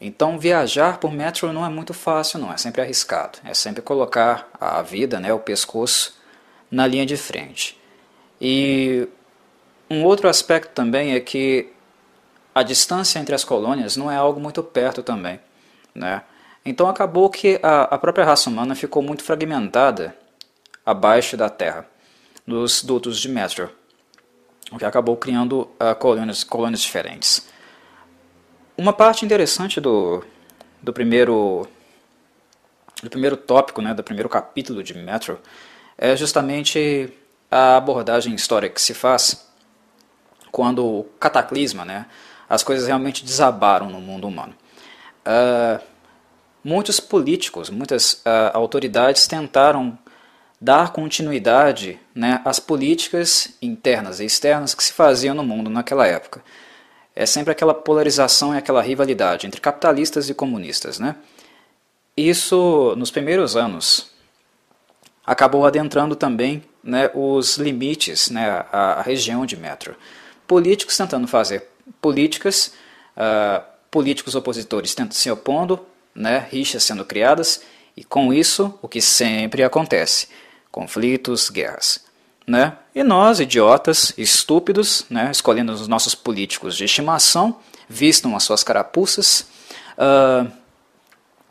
Então 0.00 0.38
viajar 0.38 0.98
por 0.98 1.12
metro 1.12 1.52
não 1.52 1.64
é 1.64 1.68
muito 1.68 1.94
fácil, 1.94 2.38
não 2.38 2.52
é 2.52 2.56
sempre 2.56 2.82
arriscado. 2.82 3.38
É 3.44 3.54
sempre 3.54 3.80
colocar 3.80 4.48
a 4.60 4.82
vida, 4.82 5.18
né, 5.18 5.32
o 5.32 5.38
pescoço, 5.38 6.18
na 6.70 6.86
linha 6.86 7.06
de 7.06 7.16
frente. 7.16 7.80
E 8.40 9.08
um 9.90 10.04
outro 10.04 10.28
aspecto 10.28 10.72
também 10.72 11.14
é 11.14 11.20
que 11.20 11.72
a 12.54 12.62
distância 12.62 13.18
entre 13.18 13.34
as 13.34 13.44
colônias 13.44 13.96
não 13.96 14.10
é 14.10 14.16
algo 14.16 14.40
muito 14.40 14.62
perto 14.62 15.02
também, 15.02 15.40
né? 15.94 16.22
Então 16.64 16.88
acabou 16.88 17.28
que 17.28 17.58
a, 17.62 17.82
a 17.82 17.98
própria 17.98 18.24
raça 18.24 18.48
humana 18.48 18.74
ficou 18.74 19.02
muito 19.02 19.22
fragmentada 19.22 20.16
abaixo 20.86 21.36
da 21.36 21.48
Terra, 21.50 21.86
nos 22.46 22.82
dutos 22.82 23.18
de 23.18 23.28
metro, 23.28 23.70
o 24.70 24.78
que 24.78 24.84
acabou 24.84 25.16
criando 25.16 25.62
uh, 25.80 25.94
colônias, 25.98 26.44
colônias 26.44 26.80
diferentes. 26.80 27.46
Uma 28.76 28.92
parte 28.92 29.24
interessante 29.24 29.80
do, 29.80 30.24
do 30.82 30.92
primeiro 30.92 31.68
do 33.02 33.10
primeiro 33.10 33.36
tópico, 33.36 33.82
né, 33.82 33.92
do 33.92 34.02
primeiro 34.02 34.28
capítulo 34.28 34.82
de 34.82 34.94
Metro, 34.94 35.38
é 35.98 36.16
justamente 36.16 37.12
a 37.50 37.76
abordagem 37.76 38.34
histórica 38.34 38.74
que 38.74 38.80
se 38.80 38.94
faz 38.94 39.46
quando 40.54 40.86
o 40.86 41.04
cataclisma, 41.18 41.84
né, 41.84 42.06
as 42.48 42.62
coisas 42.62 42.86
realmente 42.86 43.24
desabaram 43.24 43.90
no 43.90 44.00
mundo 44.00 44.28
humano. 44.28 44.54
Uh, 45.26 45.82
muitos 46.62 47.00
políticos, 47.00 47.70
muitas 47.70 48.14
uh, 48.14 48.52
autoridades 48.54 49.26
tentaram 49.26 49.98
dar 50.60 50.92
continuidade 50.92 51.98
né, 52.14 52.40
às 52.44 52.60
políticas 52.60 53.56
internas 53.60 54.20
e 54.20 54.24
externas 54.24 54.74
que 54.74 54.84
se 54.84 54.92
faziam 54.92 55.34
no 55.34 55.42
mundo 55.42 55.68
naquela 55.68 56.06
época 56.06 56.40
é 57.14 57.26
sempre 57.26 57.52
aquela 57.52 57.72
polarização 57.72 58.54
e 58.54 58.58
aquela 58.58 58.82
rivalidade 58.82 59.46
entre 59.46 59.60
capitalistas 59.60 60.28
e 60.28 60.34
comunistas. 60.34 60.98
Né? 60.98 61.14
Isso, 62.16 62.94
nos 62.96 63.10
primeiros 63.10 63.56
anos, 63.56 64.10
acabou 65.24 65.64
adentrando 65.64 66.16
também 66.16 66.64
né, 66.82 67.10
os 67.14 67.56
limites, 67.56 68.30
né, 68.30 68.64
a, 68.72 68.94
a, 68.94 69.02
região 69.02 69.46
de 69.46 69.56
metro. 69.56 69.96
Políticos 70.46 70.96
tentando 70.96 71.26
fazer 71.26 71.70
políticas, 72.00 72.72
uh, 73.16 73.64
políticos 73.90 74.34
opositores 74.34 74.94
tentando 74.94 75.14
se 75.14 75.30
opondo, 75.30 75.86
né, 76.14 76.46
rixas 76.50 76.82
sendo 76.82 77.04
criadas, 77.04 77.62
e 77.96 78.04
com 78.04 78.32
isso 78.32 78.78
o 78.82 78.88
que 78.88 79.00
sempre 79.00 79.62
acontece: 79.62 80.28
conflitos, 80.70 81.50
guerras. 81.50 82.04
Né? 82.46 82.76
E 82.94 83.02
nós, 83.02 83.40
idiotas, 83.40 84.12
estúpidos, 84.18 85.06
né, 85.08 85.30
escolhendo 85.30 85.72
os 85.72 85.88
nossos 85.88 86.14
políticos 86.14 86.76
de 86.76 86.84
estimação, 86.84 87.58
vistam 87.88 88.36
as 88.36 88.42
suas 88.42 88.62
carapuças, 88.62 89.46
uh, 89.96 90.50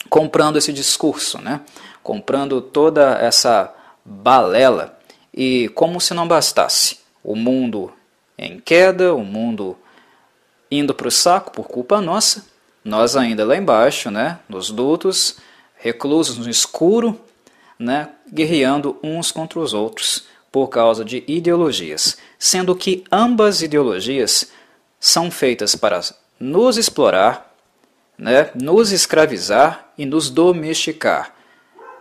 comprando 0.08 0.58
esse 0.58 0.72
discurso, 0.72 1.40
né, 1.40 1.62
comprando 2.04 2.62
toda 2.62 3.18
essa 3.18 3.74
balela. 4.06 5.00
E 5.34 5.70
como 5.70 6.00
se 6.00 6.14
não 6.14 6.28
bastasse, 6.28 7.00
o 7.24 7.36
mundo 7.36 7.92
em 8.46 8.60
queda, 8.60 9.14
o 9.14 9.24
mundo 9.24 9.78
indo 10.70 10.94
para 10.94 11.08
o 11.08 11.12
saco 11.12 11.52
por 11.52 11.68
culpa 11.68 12.02
nossa, 12.02 12.46
nós 12.84 13.16
ainda 13.16 13.46
lá 13.46 13.56
embaixo, 13.56 14.12
né, 14.12 14.40
nos 14.50 14.70
dutos, 14.70 15.38
reclusos 15.78 16.38
no 16.38 16.50
escuro, 16.50 17.20
né, 17.78 18.10
guerreando 18.32 18.98
uns 19.04 19.32
contra 19.32 19.60
os 19.60 19.74
outros 19.74 20.26
por 20.52 20.68
causa 20.68 21.04
de 21.04 21.24
ideologias, 21.28 22.18
sendo 22.38 22.76
que 22.76 23.04
ambas 23.12 23.62
ideologias 23.62 24.52
são 25.00 25.32
feitas 25.32 25.76
para 25.76 26.02
nos 26.40 26.78
explorar, 26.78 27.54
né, 28.18 28.52
nos 28.54 28.92
escravizar 28.92 29.92
e 29.98 30.06
nos 30.06 30.30
domesticar. 30.30 31.34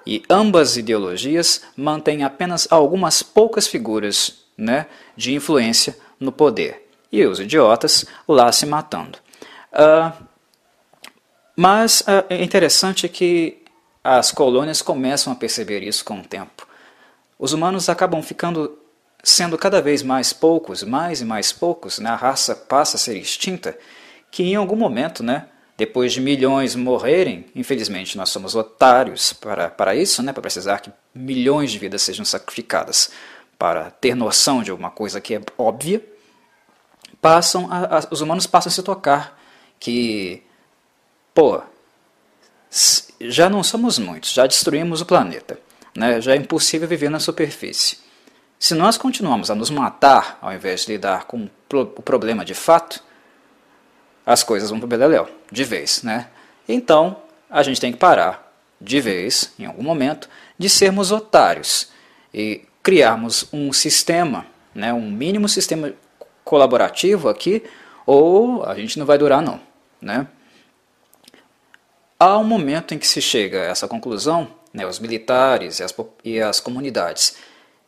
E 0.05 0.23
ambas 0.29 0.77
ideologias 0.77 1.63
mantêm 1.77 2.25
apenas 2.25 2.67
algumas 2.71 3.23
poucas 3.23 3.69
figuras 3.69 4.43
né, 4.57 4.87
de 5.17 5.35
influência 5.35 5.97
no 6.23 6.33
poder. 6.33 6.89
E 7.11 7.25
os 7.27 7.41
idiotas 7.41 8.07
lá 8.27 8.51
se 8.53 8.65
matando. 8.65 9.19
Uh, 9.73 10.13
mas 11.57 12.01
uh, 12.03 12.25
é 12.31 12.43
interessante 12.43 13.09
que 13.09 13.63
as 14.03 14.33
colônias 14.33 14.81
começam 14.81 15.33
a 15.33 15.37
perceber 15.37 15.83
isso 15.83 16.05
com 16.05 16.21
o 16.21 16.25
tempo 16.25 16.67
os 17.43 17.53
humanos 17.53 17.89
acabam 17.89 18.23
ficando 18.23 18.79
sendo 19.21 19.59
cada 19.59 19.83
vez 19.83 20.01
mais 20.01 20.33
poucos, 20.33 20.85
mais 20.85 21.21
e 21.21 21.25
mais 21.25 21.51
poucos, 21.51 21.99
né? 21.99 22.11
a 22.11 22.15
raça 22.15 22.55
passa 22.55 22.97
a 22.97 23.01
ser 23.01 23.17
extinta, 23.17 23.77
que 24.31 24.45
em 24.45 24.55
algum 24.55 24.77
momento, 24.77 25.25
né, 25.25 25.49
depois 25.77 26.13
de 26.13 26.21
milhões 26.21 26.77
morrerem, 26.77 27.47
infelizmente 27.53 28.17
nós 28.17 28.31
somos 28.31 28.55
otários 28.55 29.33
para, 29.33 29.69
para 29.69 29.93
isso, 29.97 30.23
né, 30.23 30.33
para 30.33 30.41
precisar 30.41 30.79
que 30.79 30.93
milhões 31.13 31.73
de 31.73 31.81
vidas 31.81 32.03
sejam 32.03 32.25
sacrificadas 32.25 33.11
para 33.59 33.91
ter 33.91 34.15
noção 34.15 34.63
de 34.63 34.71
alguma 34.71 34.91
coisa 34.91 35.21
que 35.21 35.35
é 35.35 35.41
óbvia, 35.59 36.01
passam 37.23 37.69
a, 37.71 37.99
a, 37.99 38.03
os 38.11 38.21
humanos 38.21 38.47
passam 38.47 38.69
a 38.69 38.73
se 38.75 38.83
tocar 38.83 39.41
que, 39.79 40.43
pô, 41.33 41.63
já 43.21 43.49
não 43.49 43.63
somos 43.63 43.99
muitos, 43.99 44.33
já 44.33 44.47
destruímos 44.47 45.01
o 45.01 45.07
planeta, 45.07 45.59
né, 45.97 46.21
já 46.21 46.33
é 46.33 46.37
impossível 46.37 46.89
viver 46.89 47.09
na 47.09 47.21
superfície. 47.21 47.99
Se 48.59 48.75
nós 48.75 48.99
continuarmos 48.99 49.51
a 49.51 49.55
nos 49.55 49.71
matar 49.71 50.39
ao 50.43 50.53
invés 50.53 50.85
de 50.85 50.93
lidar 50.93 51.25
com 51.25 51.49
o 51.73 52.03
problema 52.03 52.45
de 52.45 52.55
fato, 52.55 53.03
as 54.27 54.43
coisas 54.43 54.71
vão 54.71 54.79
para 54.79 54.87
o 54.87 54.89
beleléu, 54.89 55.29
de 55.51 55.65
vez, 55.65 56.03
né? 56.03 56.29
Então, 56.69 57.17
a 57.51 57.63
gente 57.63 57.81
tem 57.81 57.93
que 57.93 57.99
parar, 57.99 58.55
de 58.81 59.01
vez, 59.01 59.53
em 59.59 59.67
algum 59.67 59.83
momento, 59.83 60.29
de 60.57 60.69
sermos 60.69 61.11
otários 61.11 61.89
e 62.33 62.63
criarmos 62.83 63.49
um 63.53 63.73
sistema, 63.73 64.47
né, 64.73 64.93
um 64.93 65.11
mínimo 65.11 65.49
sistema 65.49 65.93
colaborativo 66.45 67.29
aqui, 67.29 67.63
ou 68.07 68.65
a 68.65 68.75
gente 68.75 68.99
não 68.99 69.07
vai 69.07 69.19
durar 69.19 69.43
não, 69.43 69.61
né? 70.01 70.27
Há 72.19 72.39
um 72.39 72.45
momento 72.45 72.95
em 72.95 72.99
que 72.99 73.07
se 73.07 73.21
chega 73.21 73.63
a 73.63 73.65
essa 73.65 73.89
conclusão, 73.89 74.49
né, 74.73 74.87
os 74.87 75.01
militares 75.01 75.81
e 75.81 75.83
as, 75.83 75.95
e 76.25 76.41
as 76.41 76.61
comunidades 76.61 77.37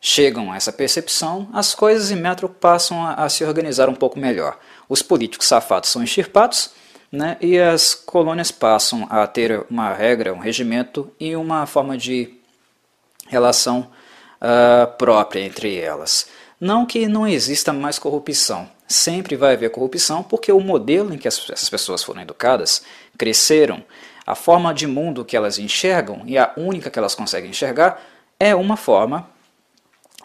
chegam 0.00 0.52
a 0.52 0.56
essa 0.56 0.72
percepção, 0.72 1.48
as 1.52 1.74
coisas 1.74 2.10
em 2.10 2.16
metro 2.16 2.48
passam 2.48 3.06
a, 3.06 3.14
a 3.14 3.28
se 3.28 3.44
organizar 3.44 3.88
um 3.88 3.94
pouco 3.94 4.18
melhor. 4.18 4.58
Os 4.88 5.02
políticos 5.02 5.46
safados 5.46 5.88
são 5.88 6.02
extirpados 6.02 6.72
né, 7.10 7.36
e 7.40 7.58
as 7.58 7.94
colônias 7.94 8.50
passam 8.50 9.06
a 9.08 9.26
ter 9.26 9.64
uma 9.70 9.94
regra, 9.94 10.34
um 10.34 10.38
regimento 10.38 11.10
e 11.18 11.36
uma 11.36 11.64
forma 11.64 11.96
de 11.96 12.34
relação 13.28 13.90
uh, 14.42 14.86
própria 14.98 15.40
entre 15.40 15.78
elas. 15.78 16.26
Não 16.64 16.86
que 16.86 17.06
não 17.06 17.28
exista 17.28 17.74
mais 17.74 17.98
corrupção, 17.98 18.66
sempre 18.88 19.36
vai 19.36 19.52
haver 19.52 19.68
corrupção 19.68 20.22
porque 20.22 20.50
o 20.50 20.60
modelo 20.60 21.12
em 21.12 21.18
que 21.18 21.28
essas 21.28 21.68
pessoas 21.68 22.02
foram 22.02 22.22
educadas, 22.22 22.82
cresceram, 23.18 23.84
a 24.26 24.34
forma 24.34 24.72
de 24.72 24.86
mundo 24.86 25.26
que 25.26 25.36
elas 25.36 25.58
enxergam 25.58 26.22
e 26.24 26.38
a 26.38 26.54
única 26.56 26.88
que 26.88 26.98
elas 26.98 27.14
conseguem 27.14 27.50
enxergar 27.50 28.02
é 28.40 28.54
uma 28.54 28.78
forma 28.78 29.28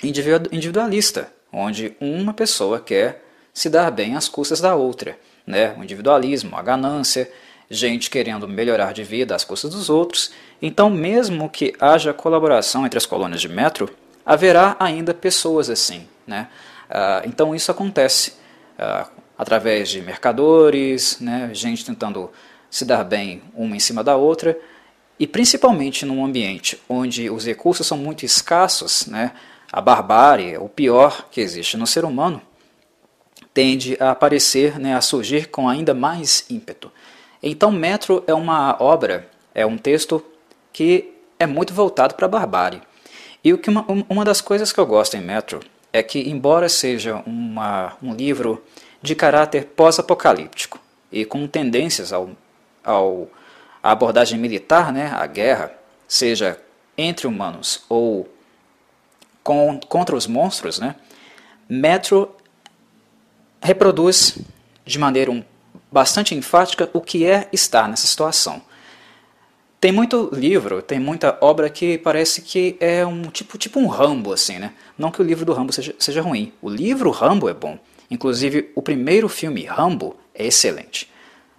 individualista, 0.02 1.30
onde 1.52 1.94
uma 2.00 2.34
pessoa 2.34 2.80
quer 2.80 3.22
se 3.54 3.70
dar 3.70 3.92
bem 3.92 4.16
às 4.16 4.30
custas 4.30 4.62
da 4.62 4.76
outra. 4.76 5.20
Né? 5.46 5.76
O 5.78 5.84
individualismo, 5.84 6.56
a 6.56 6.62
ganância, 6.62 7.30
gente 7.70 8.10
querendo 8.10 8.48
melhorar 8.48 8.94
de 8.94 9.04
vida 9.04 9.36
às 9.36 9.44
custas 9.44 9.72
dos 9.72 9.90
outros. 9.90 10.32
Então, 10.62 10.90
mesmo 10.90 11.50
que 11.50 11.74
haja 11.82 12.14
colaboração 12.14 12.86
entre 12.86 12.98
as 12.98 13.06
colônias 13.06 13.42
de 13.42 13.50
metro, 13.50 13.94
haverá 14.30 14.76
ainda 14.80 15.12
pessoas 15.12 15.72
assim. 15.72 16.08
Né? 16.28 16.48
Uh, 16.88 17.28
então, 17.28 17.56
isso 17.56 17.72
acontece 17.72 18.34
uh, 18.78 19.10
através 19.36 19.90
de 19.90 20.04
mercadores, 20.04 21.20
né? 21.20 21.50
gente 21.52 21.84
tentando 21.84 22.30
se 22.70 22.86
dar 22.86 23.04
bem 23.04 23.42
uma 23.56 23.76
em 23.76 23.80
cima 23.80 24.04
da 24.04 24.16
outra, 24.16 24.56
e 25.20 25.26
principalmente 25.26 26.06
num 26.06 26.24
ambiente 26.24 26.80
onde 26.88 27.28
os 27.28 27.44
recursos 27.44 27.88
são 27.88 27.98
muito 27.98 28.24
escassos, 28.24 29.08
né? 29.08 29.32
a 29.72 29.82
barbárie, 29.82 30.60
o 30.60 30.70
pior 30.70 31.28
que 31.32 31.42
existe 31.42 31.76
no 31.76 31.88
ser 31.88 32.06
humano, 32.06 32.40
tende 33.52 33.98
a 34.00 34.12
aparecer, 34.12 34.80
né, 34.80 34.96
a 34.96 35.02
surgir 35.02 35.50
com 35.50 35.68
ainda 35.68 35.94
mais 35.94 36.46
ímpeto. 36.50 36.92
Então, 37.42 37.72
Metro 37.72 38.24
é 38.28 38.34
uma 38.34 38.78
obra, 38.80 39.28
é 39.56 39.66
um 39.66 39.78
texto 39.78 40.24
que 40.72 41.14
é 41.40 41.48
muito 41.48 41.74
voltado 41.74 42.14
para 42.14 42.26
a 42.26 42.30
barbárie. 42.30 42.82
E 43.44 43.54
o 43.54 43.58
que 43.58 43.70
uma, 43.70 43.86
uma 44.10 44.26
das 44.26 44.42
coisas 44.42 44.72
que 44.72 44.80
eu 44.80 44.86
gosto 44.86 45.16
em 45.16 45.22
Metro 45.22 45.62
é 45.92 46.04
que, 46.04 46.30
embora 46.30 46.70
seja 46.70 47.24
uma, 47.26 47.98
um 48.02 48.14
livro 48.14 48.64
de 49.02 49.16
caráter 49.16 49.66
pós-apocalíptico 49.66 50.80
e 51.12 51.26
com 51.26 51.48
tendências 51.48 52.12
ao, 52.12 52.30
ao 52.84 53.30
à 53.82 53.92
abordagem 53.92 54.38
militar, 54.38 54.92
né, 54.92 55.12
à 55.14 55.26
guerra, 55.26 55.72
seja 56.08 56.60
entre 56.98 57.28
humanos 57.28 57.84
ou 57.88 58.30
com, 59.42 59.80
contra 59.88 60.16
os 60.16 60.28
monstros, 60.28 60.80
né, 60.80 60.96
Metro 61.68 62.36
reproduz 63.62 64.38
de 64.86 65.00
maneira 65.00 65.32
um, 65.32 65.44
bastante 65.92 66.36
enfática 66.36 66.90
o 66.94 67.02
que 67.02 67.26
é 67.26 67.48
estar 67.54 67.88
nessa 67.88 68.08
situação. 68.08 68.62
Tem 69.80 69.92
muito 69.92 70.30
livro, 70.34 70.82
tem 70.82 71.00
muita 71.00 71.38
obra 71.40 71.70
que 71.70 71.98
parece 71.98 72.42
que 72.42 72.76
é 72.80 73.06
um 73.06 73.24
tipo, 73.24 73.58
tipo 73.58 73.80
um 73.80 73.88
Rambo, 73.88 74.34
assim, 74.34 74.60
né? 74.60 74.74
Não 74.98 75.10
que 75.10 75.22
o 75.22 75.26
livro 75.26 75.46
do 75.46 75.54
Rambo 75.54 75.72
seja, 75.72 75.96
seja 75.98 76.22
ruim. 76.22 76.52
O 76.62 76.70
livro 76.70 77.12
Rambo 77.12 77.48
é 77.48 77.54
bom. 77.54 77.80
Inclusive, 78.12 78.72
o 78.76 78.82
primeiro 78.82 79.30
filme, 79.30 79.64
Rambo, 79.64 80.18
é 80.34 80.48
excelente. 80.48 81.10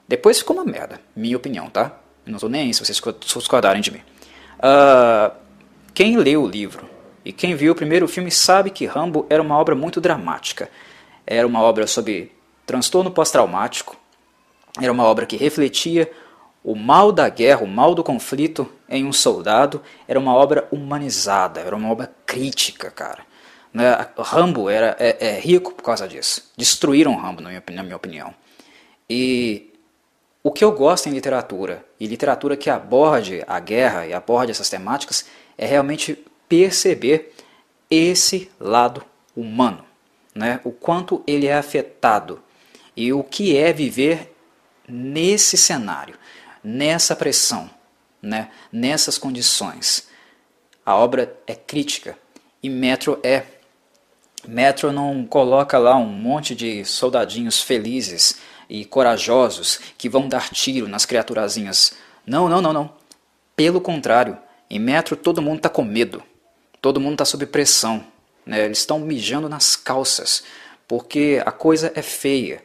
Depois 0.06 0.38
ficou 0.38 0.56
uma 0.56 0.64
merda, 0.64 1.00
minha 1.16 1.36
opinião, 1.36 1.70
tá? 1.70 2.00
não 2.26 2.36
estou 2.36 2.50
nem 2.50 2.62
aí 2.62 2.74
se 2.74 2.84
vocês 2.84 3.00
discordarem 3.20 3.82
de 3.82 3.90
mim. 3.90 4.00
Uh, 4.58 5.34
quem 5.94 6.16
leu 6.16 6.42
o 6.42 6.48
livro 6.48 6.88
e 7.24 7.32
quem 7.32 7.54
viu 7.54 7.72
o 7.72 7.76
primeiro 7.76 8.06
filme 8.06 8.30
sabe 8.30 8.70
que 8.70 8.86
Rambo 8.86 9.26
era 9.28 9.42
uma 9.42 9.56
obra 9.58 9.74
muito 9.74 10.00
dramática. 10.00 10.70
Era 11.26 11.46
uma 11.46 11.60
obra 11.60 11.86
sobre 11.86 12.32
transtorno 12.66 13.10
pós-traumático, 13.10 13.96
era 14.80 14.92
uma 14.92 15.04
obra 15.04 15.26
que 15.26 15.36
refletia 15.36 16.10
o 16.62 16.74
mal 16.74 17.10
da 17.10 17.28
guerra, 17.28 17.62
o 17.62 17.66
mal 17.66 17.94
do 17.94 18.04
conflito 18.04 18.70
em 18.88 19.04
um 19.04 19.12
soldado, 19.12 19.82
era 20.06 20.18
uma 20.18 20.34
obra 20.34 20.68
humanizada, 20.70 21.60
era 21.60 21.74
uma 21.74 21.90
obra 21.90 22.12
crítica, 22.26 22.90
cara. 22.90 23.24
Né? 23.72 23.84
Rambo 24.18 24.68
era, 24.68 24.96
é, 24.98 25.16
é, 25.28 25.40
rico 25.40 25.72
por 25.72 25.82
causa 25.82 26.06
disso. 26.06 26.50
Destruíram 26.56 27.16
Rambo, 27.16 27.40
na 27.40 27.48
minha, 27.48 27.62
na 27.70 27.82
minha 27.82 27.96
opinião. 27.96 28.34
E 29.08 29.72
o 30.42 30.50
que 30.50 30.64
eu 30.64 30.72
gosto 30.72 31.08
em 31.08 31.12
literatura, 31.12 31.84
e 31.98 32.06
literatura 32.06 32.56
que 32.56 32.68
aborde 32.68 33.42
a 33.46 33.58
guerra 33.58 34.06
e 34.06 34.12
aborde 34.12 34.52
essas 34.52 34.68
temáticas, 34.68 35.26
é 35.56 35.66
realmente 35.66 36.24
perceber 36.48 37.32
esse 37.90 38.50
lado 38.58 39.04
humano 39.36 39.90
né, 40.34 40.60
o 40.64 40.70
quanto 40.70 41.22
ele 41.26 41.46
é 41.46 41.54
afetado 41.54 42.42
e 42.96 43.12
o 43.12 43.22
que 43.22 43.56
é 43.56 43.72
viver 43.72 44.34
nesse 44.88 45.56
cenário, 45.56 46.16
nessa 46.62 47.16
pressão, 47.16 47.70
né, 48.20 48.50
nessas 48.72 49.18
condições. 49.18 50.08
A 50.84 50.94
obra 50.96 51.36
é 51.46 51.54
crítica 51.54 52.18
e 52.62 52.68
Metro 52.68 53.18
é. 53.22 53.44
Metro 54.46 54.92
não 54.92 55.24
coloca 55.26 55.78
lá 55.78 55.96
um 55.96 56.06
monte 56.06 56.54
de 56.54 56.84
soldadinhos 56.84 57.60
felizes 57.60 58.38
e 58.68 58.84
corajosos 58.84 59.78
que 59.98 60.08
vão 60.08 60.28
dar 60.28 60.48
tiro 60.48 60.88
nas 60.88 61.04
criaturazinhas. 61.04 61.94
Não, 62.26 62.48
não, 62.48 62.62
não, 62.62 62.72
não. 62.72 62.94
Pelo 63.54 63.80
contrário, 63.80 64.38
em 64.70 64.78
Metro 64.78 65.16
todo 65.16 65.42
mundo 65.42 65.58
está 65.58 65.68
com 65.68 65.84
medo, 65.84 66.22
todo 66.80 67.00
mundo 67.00 67.12
está 67.12 67.24
sob 67.24 67.44
pressão, 67.46 68.04
né? 68.46 68.64
Eles 68.64 68.78
estão 68.78 68.98
mijando 68.98 69.48
nas 69.48 69.76
calças, 69.76 70.42
porque 70.88 71.42
a 71.44 71.52
coisa 71.52 71.92
é 71.94 72.02
feia. 72.02 72.64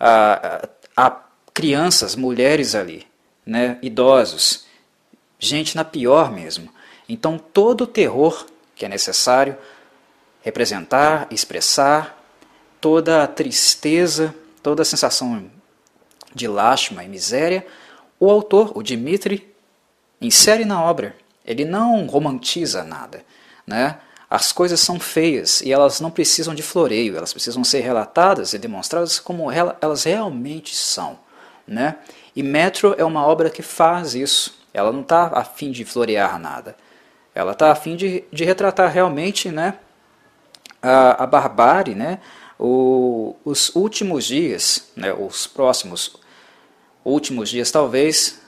Há, 0.00 0.68
há 0.96 1.10
crianças, 1.54 2.16
mulheres 2.16 2.74
ali, 2.74 3.06
né? 3.46 3.78
idosos, 3.80 4.66
gente 5.38 5.76
na 5.76 5.84
pior 5.84 6.32
mesmo. 6.32 6.68
Então 7.08 7.38
todo 7.38 7.82
o 7.82 7.86
terror 7.86 8.44
que 8.74 8.84
é 8.84 8.88
necessário 8.88 9.56
representar, 10.42 11.28
expressar, 11.30 12.20
toda 12.80 13.22
a 13.22 13.26
tristeza, 13.26 14.34
toda 14.62 14.82
a 14.82 14.84
sensação 14.84 15.50
de 16.34 16.48
lástima 16.48 17.04
e 17.04 17.08
miséria, 17.08 17.66
o 18.18 18.28
autor, 18.30 18.72
o 18.74 18.82
Dimitri, 18.82 19.54
insere 20.20 20.64
na 20.64 20.82
obra. 20.82 21.16
Ele 21.46 21.64
não 21.64 22.06
romantiza 22.06 22.82
nada, 22.82 23.24
né? 23.66 23.98
As 24.28 24.50
coisas 24.50 24.80
são 24.80 24.98
feias 24.98 25.60
e 25.60 25.72
elas 25.72 26.00
não 26.00 26.10
precisam 26.10 26.54
de 26.54 26.62
floreio, 26.62 27.16
elas 27.16 27.32
precisam 27.32 27.62
ser 27.62 27.80
relatadas 27.80 28.52
e 28.52 28.58
demonstradas 28.58 29.20
como 29.20 29.50
elas 29.50 30.04
realmente 30.04 30.74
são. 30.74 31.18
Né? 31.66 31.96
E 32.34 32.42
Metro 32.42 32.94
é 32.98 33.04
uma 33.04 33.26
obra 33.26 33.48
que 33.50 33.62
faz 33.62 34.14
isso. 34.14 34.58
Ela 34.72 34.92
não 34.92 35.00
está 35.00 35.30
a 35.34 35.44
fim 35.44 35.70
de 35.70 35.84
florear 35.84 36.38
nada. 36.38 36.76
Ela 37.34 37.52
está 37.52 37.72
a 37.72 37.74
fim 37.74 37.96
de, 37.96 38.24
de 38.32 38.44
retratar 38.44 38.90
realmente 38.92 39.50
né, 39.50 39.74
a, 40.80 41.24
a 41.24 41.26
barbárie, 41.26 41.94
né, 41.94 42.20
o, 42.58 43.34
os 43.44 43.74
últimos 43.74 44.24
dias, 44.24 44.90
né, 44.94 45.12
os 45.12 45.46
próximos 45.46 46.16
últimos 47.04 47.50
dias, 47.50 47.70
talvez, 47.70 48.40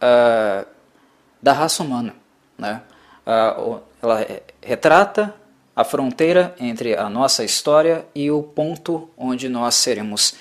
uh, 0.00 0.66
da 1.42 1.52
raça 1.52 1.82
humana. 1.82 2.14
Né? 2.56 2.80
Uh, 3.26 3.80
ela 4.00 4.26
retrata 4.62 5.34
a 5.74 5.84
fronteira 5.84 6.54
entre 6.58 6.96
a 6.96 7.08
nossa 7.08 7.44
história 7.44 8.06
e 8.14 8.30
o 8.30 8.42
ponto 8.42 9.08
onde 9.16 9.48
nós 9.48 9.74
seremos 9.74 10.34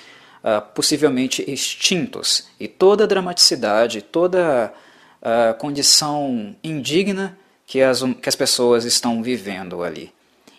uh, 0.48 0.62
possivelmente 0.74 1.44
extintos, 1.52 2.48
e 2.58 2.68
toda 2.68 3.04
a 3.04 3.08
dramaticidade, 3.08 4.02
toda 4.02 4.74
a 5.22 5.54
condição 5.56 6.56
indigna 6.64 7.38
que 7.66 7.82
as, 7.82 8.02
que 8.22 8.30
as 8.30 8.36
pessoas 8.36 8.86
estão 8.86 9.22
vivendo 9.22 9.84
ali. 9.84 10.14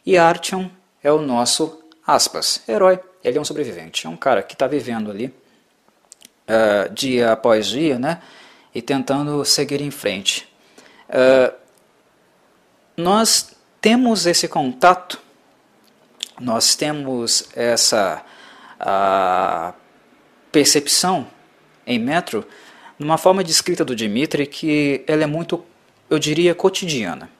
E 0.05 0.19
Artyom 0.19 0.69
é 1.03 1.11
o 1.11 1.21
nosso, 1.21 1.83
aspas, 2.07 2.63
herói. 2.69 3.01
Ele 3.25 3.39
é 3.39 3.41
um 3.41 3.45
sobrevivente, 3.45 4.07
é 4.07 4.11
um 4.11 4.17
cara 4.17 4.43
que 4.43 4.55
está 4.55 4.67
vivendo 4.67 5.11
ali 5.11 5.27
uh, 5.27 6.93
dia 6.93 7.33
após 7.33 7.67
dia, 7.67 7.99
né? 7.99 8.21
E 8.75 8.83
tentando 8.83 9.45
seguir 9.45 9.81
em 9.81 9.91
frente. 9.91 10.47
Uh, 11.09 11.53
nós 12.97 13.53
temos 13.81 14.27
esse 14.27 14.49
contato, 14.49 15.19
nós 16.39 16.75
temos 16.75 17.49
essa 17.55 18.23
uh, 18.81 19.78
percepção 20.59 21.29
em 21.87 22.01
Metro 22.01 22.45
numa 22.99 23.17
forma 23.17 23.45
de 23.45 23.51
escrita 23.53 23.85
do 23.85 23.95
Dimitri 23.95 24.45
que 24.45 25.05
ela 25.07 25.23
é 25.23 25.27
muito, 25.27 25.65
eu 26.11 26.19
diria, 26.19 26.53
cotidiana. 26.53 27.31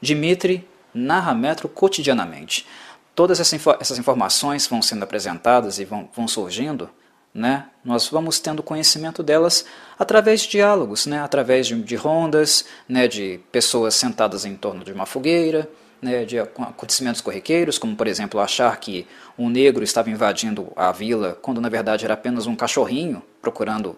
Dimitri 0.00 0.66
narra 0.92 1.32
Metro 1.34 1.68
cotidianamente. 1.68 2.66
Todas 3.14 3.38
essas 3.38 3.96
informações 3.96 4.66
vão 4.66 4.82
sendo 4.82 5.04
apresentadas 5.04 5.78
e 5.78 5.84
vão, 5.84 6.10
vão 6.12 6.26
surgindo, 6.26 6.90
né? 7.32 7.66
nós 7.84 8.08
vamos 8.08 8.40
tendo 8.40 8.60
conhecimento 8.60 9.22
delas 9.22 9.64
através 9.96 10.40
de 10.40 10.48
diálogos, 10.48 11.06
né? 11.06 11.20
através 11.20 11.64
de, 11.64 11.80
de 11.80 11.94
rondas, 11.94 12.64
né? 12.88 13.06
de 13.06 13.38
pessoas 13.52 13.94
sentadas 13.94 14.44
em 14.44 14.56
torno 14.56 14.82
de 14.82 14.92
uma 14.92 15.06
fogueira, 15.06 15.70
né? 16.00 16.24
de 16.24 16.38
acontecimentos 16.38 17.20
corriqueiros, 17.20 17.78
como 17.78 17.96
por 17.96 18.06
exemplo 18.06 18.40
achar 18.40 18.78
que 18.78 19.06
um 19.36 19.48
negro 19.48 19.84
estava 19.84 20.10
invadindo 20.10 20.72
a 20.76 20.92
vila 20.92 21.38
quando 21.40 21.60
na 21.60 21.68
verdade 21.68 22.04
era 22.04 22.14
apenas 22.14 22.46
um 22.46 22.56
cachorrinho 22.56 23.22
procurando 23.40 23.96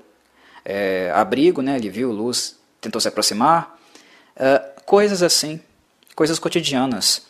é, 0.65 1.11
abrigo, 1.15 1.63
né? 1.63 1.77
ele 1.77 1.89
viu 1.89 2.13
luz, 2.13 2.59
tentou 2.81 3.01
se 3.01 3.09
aproximar, 3.09 3.79
é, 4.37 4.59
coisas 4.85 5.23
assim 5.23 5.61
coisas 6.21 6.39
cotidianas. 6.39 7.23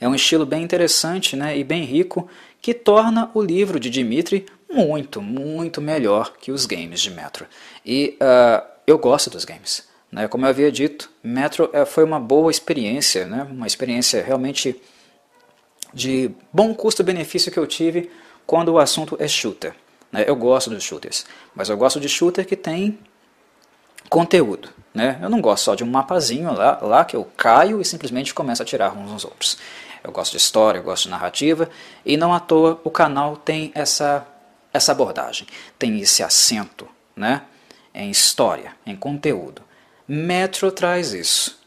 É 0.00 0.08
um 0.08 0.14
estilo 0.16 0.44
bem 0.44 0.64
interessante 0.64 1.36
né, 1.36 1.56
e 1.56 1.62
bem 1.62 1.84
rico 1.84 2.28
que 2.60 2.74
torna 2.74 3.30
o 3.32 3.40
livro 3.40 3.78
de 3.78 3.88
Dimitri 3.88 4.44
muito, 4.68 5.22
muito 5.22 5.80
melhor 5.80 6.32
que 6.36 6.50
os 6.50 6.66
games 6.66 7.00
de 7.00 7.12
Metro. 7.12 7.46
E 7.84 8.18
uh, 8.20 8.66
eu 8.88 8.98
gosto 8.98 9.30
dos 9.30 9.44
games. 9.44 9.86
Né? 10.10 10.28
Como 10.28 10.44
eu 10.44 10.50
havia 10.50 10.70
dito, 10.70 11.10
Metro 11.22 11.70
uh, 11.72 11.84
foi 11.86 12.04
uma 12.04 12.20
boa 12.20 12.50
experiência, 12.50 13.26
né? 13.26 13.46
uma 13.50 13.66
experiência 13.66 14.22
realmente 14.22 14.80
de 15.92 16.30
bom 16.52 16.74
custo-benefício 16.74 17.50
que 17.50 17.58
eu 17.58 17.66
tive 17.66 18.10
quando 18.46 18.68
o 18.68 18.78
assunto 18.78 19.16
é 19.18 19.26
shooter. 19.26 19.74
Né? 20.12 20.24
Eu 20.26 20.36
gosto 20.36 20.70
dos 20.70 20.82
shooters, 20.82 21.26
mas 21.54 21.68
eu 21.68 21.76
gosto 21.76 21.98
de 21.98 22.08
shooter 22.08 22.46
que 22.46 22.56
tem 22.56 22.98
conteúdo. 24.08 24.70
Né? 24.94 25.18
Eu 25.20 25.28
não 25.28 25.40
gosto 25.40 25.64
só 25.64 25.74
de 25.74 25.84
um 25.84 25.90
mapazinho 25.90 26.52
lá, 26.52 26.78
lá 26.80 27.04
que 27.04 27.16
eu 27.16 27.24
caio 27.36 27.80
e 27.80 27.84
simplesmente 27.84 28.32
começo 28.32 28.62
a 28.62 28.66
tirar 28.66 28.96
uns 28.96 29.10
nos 29.10 29.24
outros. 29.24 29.58
Eu 30.02 30.12
gosto 30.12 30.32
de 30.32 30.38
história, 30.38 30.78
eu 30.78 30.84
gosto 30.84 31.04
de 31.04 31.10
narrativa, 31.10 31.68
e 32.04 32.16
não 32.16 32.32
à 32.32 32.38
toa 32.38 32.80
o 32.84 32.90
canal 32.90 33.36
tem 33.36 33.72
essa, 33.74 34.26
essa 34.72 34.92
abordagem, 34.92 35.48
tem 35.78 35.98
esse 35.98 36.22
acento 36.22 36.88
né? 37.14 37.42
em 37.92 38.08
história, 38.10 38.76
em 38.86 38.94
conteúdo. 38.94 39.65
Metro 40.08 40.70
traz 40.70 41.12
isso. 41.12 41.58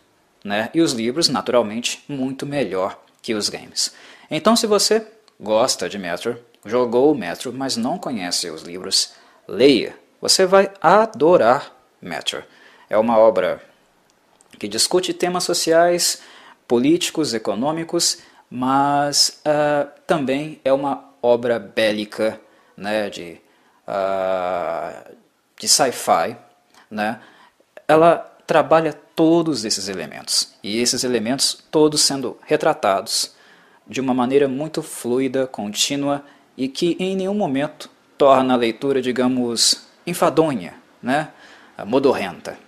Né? 0.43 0.69
E 0.73 0.82
os 0.82 0.93
livros, 0.93 1.28
naturalmente, 1.28 2.04
muito 2.08 2.45
melhor 2.45 2.99
que 3.21 3.34
os 3.34 3.49
games. 3.49 3.93
Então, 4.32 4.56
se 4.56 4.65
você 4.65 5.06
gosta 5.39 5.89
de 5.89 5.97
Metro, 5.97 6.39
jogou 6.65 7.12
o 7.12 7.17
Metro, 7.17 7.52
mas 7.54 7.75
não 7.75 7.97
conhece 7.97 8.49
os 8.49 8.62
livros, 8.62 9.13
leia. 9.47 9.95
Você 10.21 10.45
vai 10.45 10.71
adorar 10.82 11.73
Metro. 12.02 12.43
É 12.89 12.97
uma 12.97 13.17
obra 13.17 13.62
que 14.58 14.67
discute 14.67 15.13
temas 15.13 15.43
sociais, 15.43 16.21
políticos, 16.67 17.34
econômicos, 17.34 18.19
mas 18.49 19.41
uh, 19.45 19.89
também 20.08 20.60
é 20.63 20.73
uma 20.73 21.06
obra 21.21 21.60
bélica, 21.60 22.39
né, 22.75 23.10
de, 23.10 23.39
uh, 23.88 25.15
de 25.58 25.67
sci-fi. 25.67 26.36
Né? 26.89 27.19
Ela 27.89 28.17
trabalha 28.45 28.93
todos 28.93 29.65
esses 29.65 29.89
elementos, 29.89 30.54
e 30.63 30.80
esses 30.80 31.04
elementos 31.04 31.58
todos 31.71 32.02
sendo 32.02 32.38
retratados 32.45 33.34
de 33.88 33.99
uma 33.99 34.13
maneira 34.13 34.47
muito 34.47 34.84
fluida, 34.84 35.47
contínua 35.47 36.23
e 36.56 36.67
que 36.67 36.95
em 36.99 37.15
nenhum 37.15 37.34
momento 37.34 37.89
torna 38.15 38.54
a 38.54 38.58
leitura, 38.58 39.02
digamos, 39.02 39.88
enfadonha, 40.06 40.75
né? 41.02 41.30
modorrenta. 41.86 42.60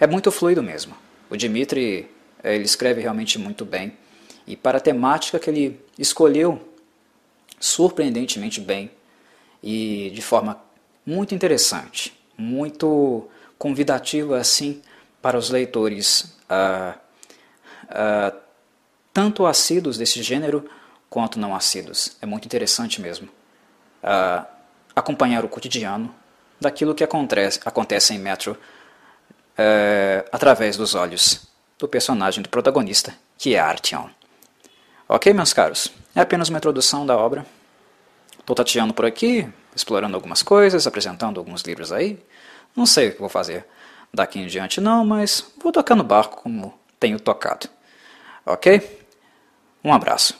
É 0.00 0.06
muito 0.06 0.32
fluido 0.32 0.62
mesmo. 0.62 0.94
O 1.28 1.36
Dimitri 1.36 2.10
eh, 2.42 2.54
ele 2.54 2.64
escreve 2.64 3.00
realmente 3.00 3.38
muito 3.38 3.64
bem. 3.64 3.92
E 4.46 4.56
para 4.56 4.78
a 4.78 4.80
temática 4.80 5.38
que 5.38 5.50
ele 5.50 5.80
escolheu, 5.98 6.60
surpreendentemente 7.60 8.60
bem 8.60 8.90
e 9.62 10.10
de 10.14 10.22
forma 10.22 10.60
muito 11.04 11.34
interessante, 11.34 12.16
muito 12.36 13.28
convidativa 13.64 14.36
assim 14.36 14.82
para 15.22 15.38
os 15.38 15.48
leitores, 15.48 16.36
uh, 16.50 16.94
uh, 17.88 18.38
tanto 19.10 19.46
assíduos 19.46 19.96
desse 19.96 20.22
gênero 20.22 20.68
quanto 21.08 21.38
não 21.38 21.54
assíduos. 21.54 22.14
É 22.20 22.26
muito 22.26 22.44
interessante 22.44 23.00
mesmo 23.00 23.26
uh, 24.02 24.46
acompanhar 24.94 25.46
o 25.46 25.48
cotidiano 25.48 26.14
daquilo 26.60 26.94
que 26.94 27.02
acontece, 27.02 27.58
acontece 27.64 28.12
em 28.12 28.18
Metro 28.18 28.54
é, 29.56 30.24
através 30.30 30.76
dos 30.76 30.94
olhos 30.94 31.46
do 31.78 31.88
personagem 31.88 32.42
do 32.42 32.48
protagonista, 32.50 33.14
que 33.38 33.54
é 33.54 33.58
Artyom. 33.58 34.08
Ok, 35.08 35.32
meus 35.32 35.54
caros? 35.54 35.90
É 36.14 36.20
apenas 36.20 36.50
uma 36.50 36.58
introdução 36.58 37.06
da 37.06 37.16
obra. 37.16 37.46
Estou 38.38 38.54
tateando 38.54 38.92
por 38.92 39.06
aqui, 39.06 39.48
explorando 39.74 40.16
algumas 40.16 40.42
coisas, 40.42 40.86
apresentando 40.86 41.40
alguns 41.40 41.62
livros 41.62 41.92
aí. 41.92 42.22
Não 42.76 42.86
sei 42.86 43.08
o 43.08 43.12
que 43.12 43.20
vou 43.20 43.28
fazer 43.28 43.66
daqui 44.12 44.38
em 44.38 44.46
diante 44.46 44.80
não, 44.80 45.04
mas 45.04 45.52
vou 45.60 45.72
tocar 45.72 45.94
no 45.94 46.04
barco 46.04 46.42
como 46.42 46.72
tenho 47.00 47.18
tocado. 47.18 47.68
Ok? 48.46 49.06
Um 49.82 49.92
abraço. 49.92 50.38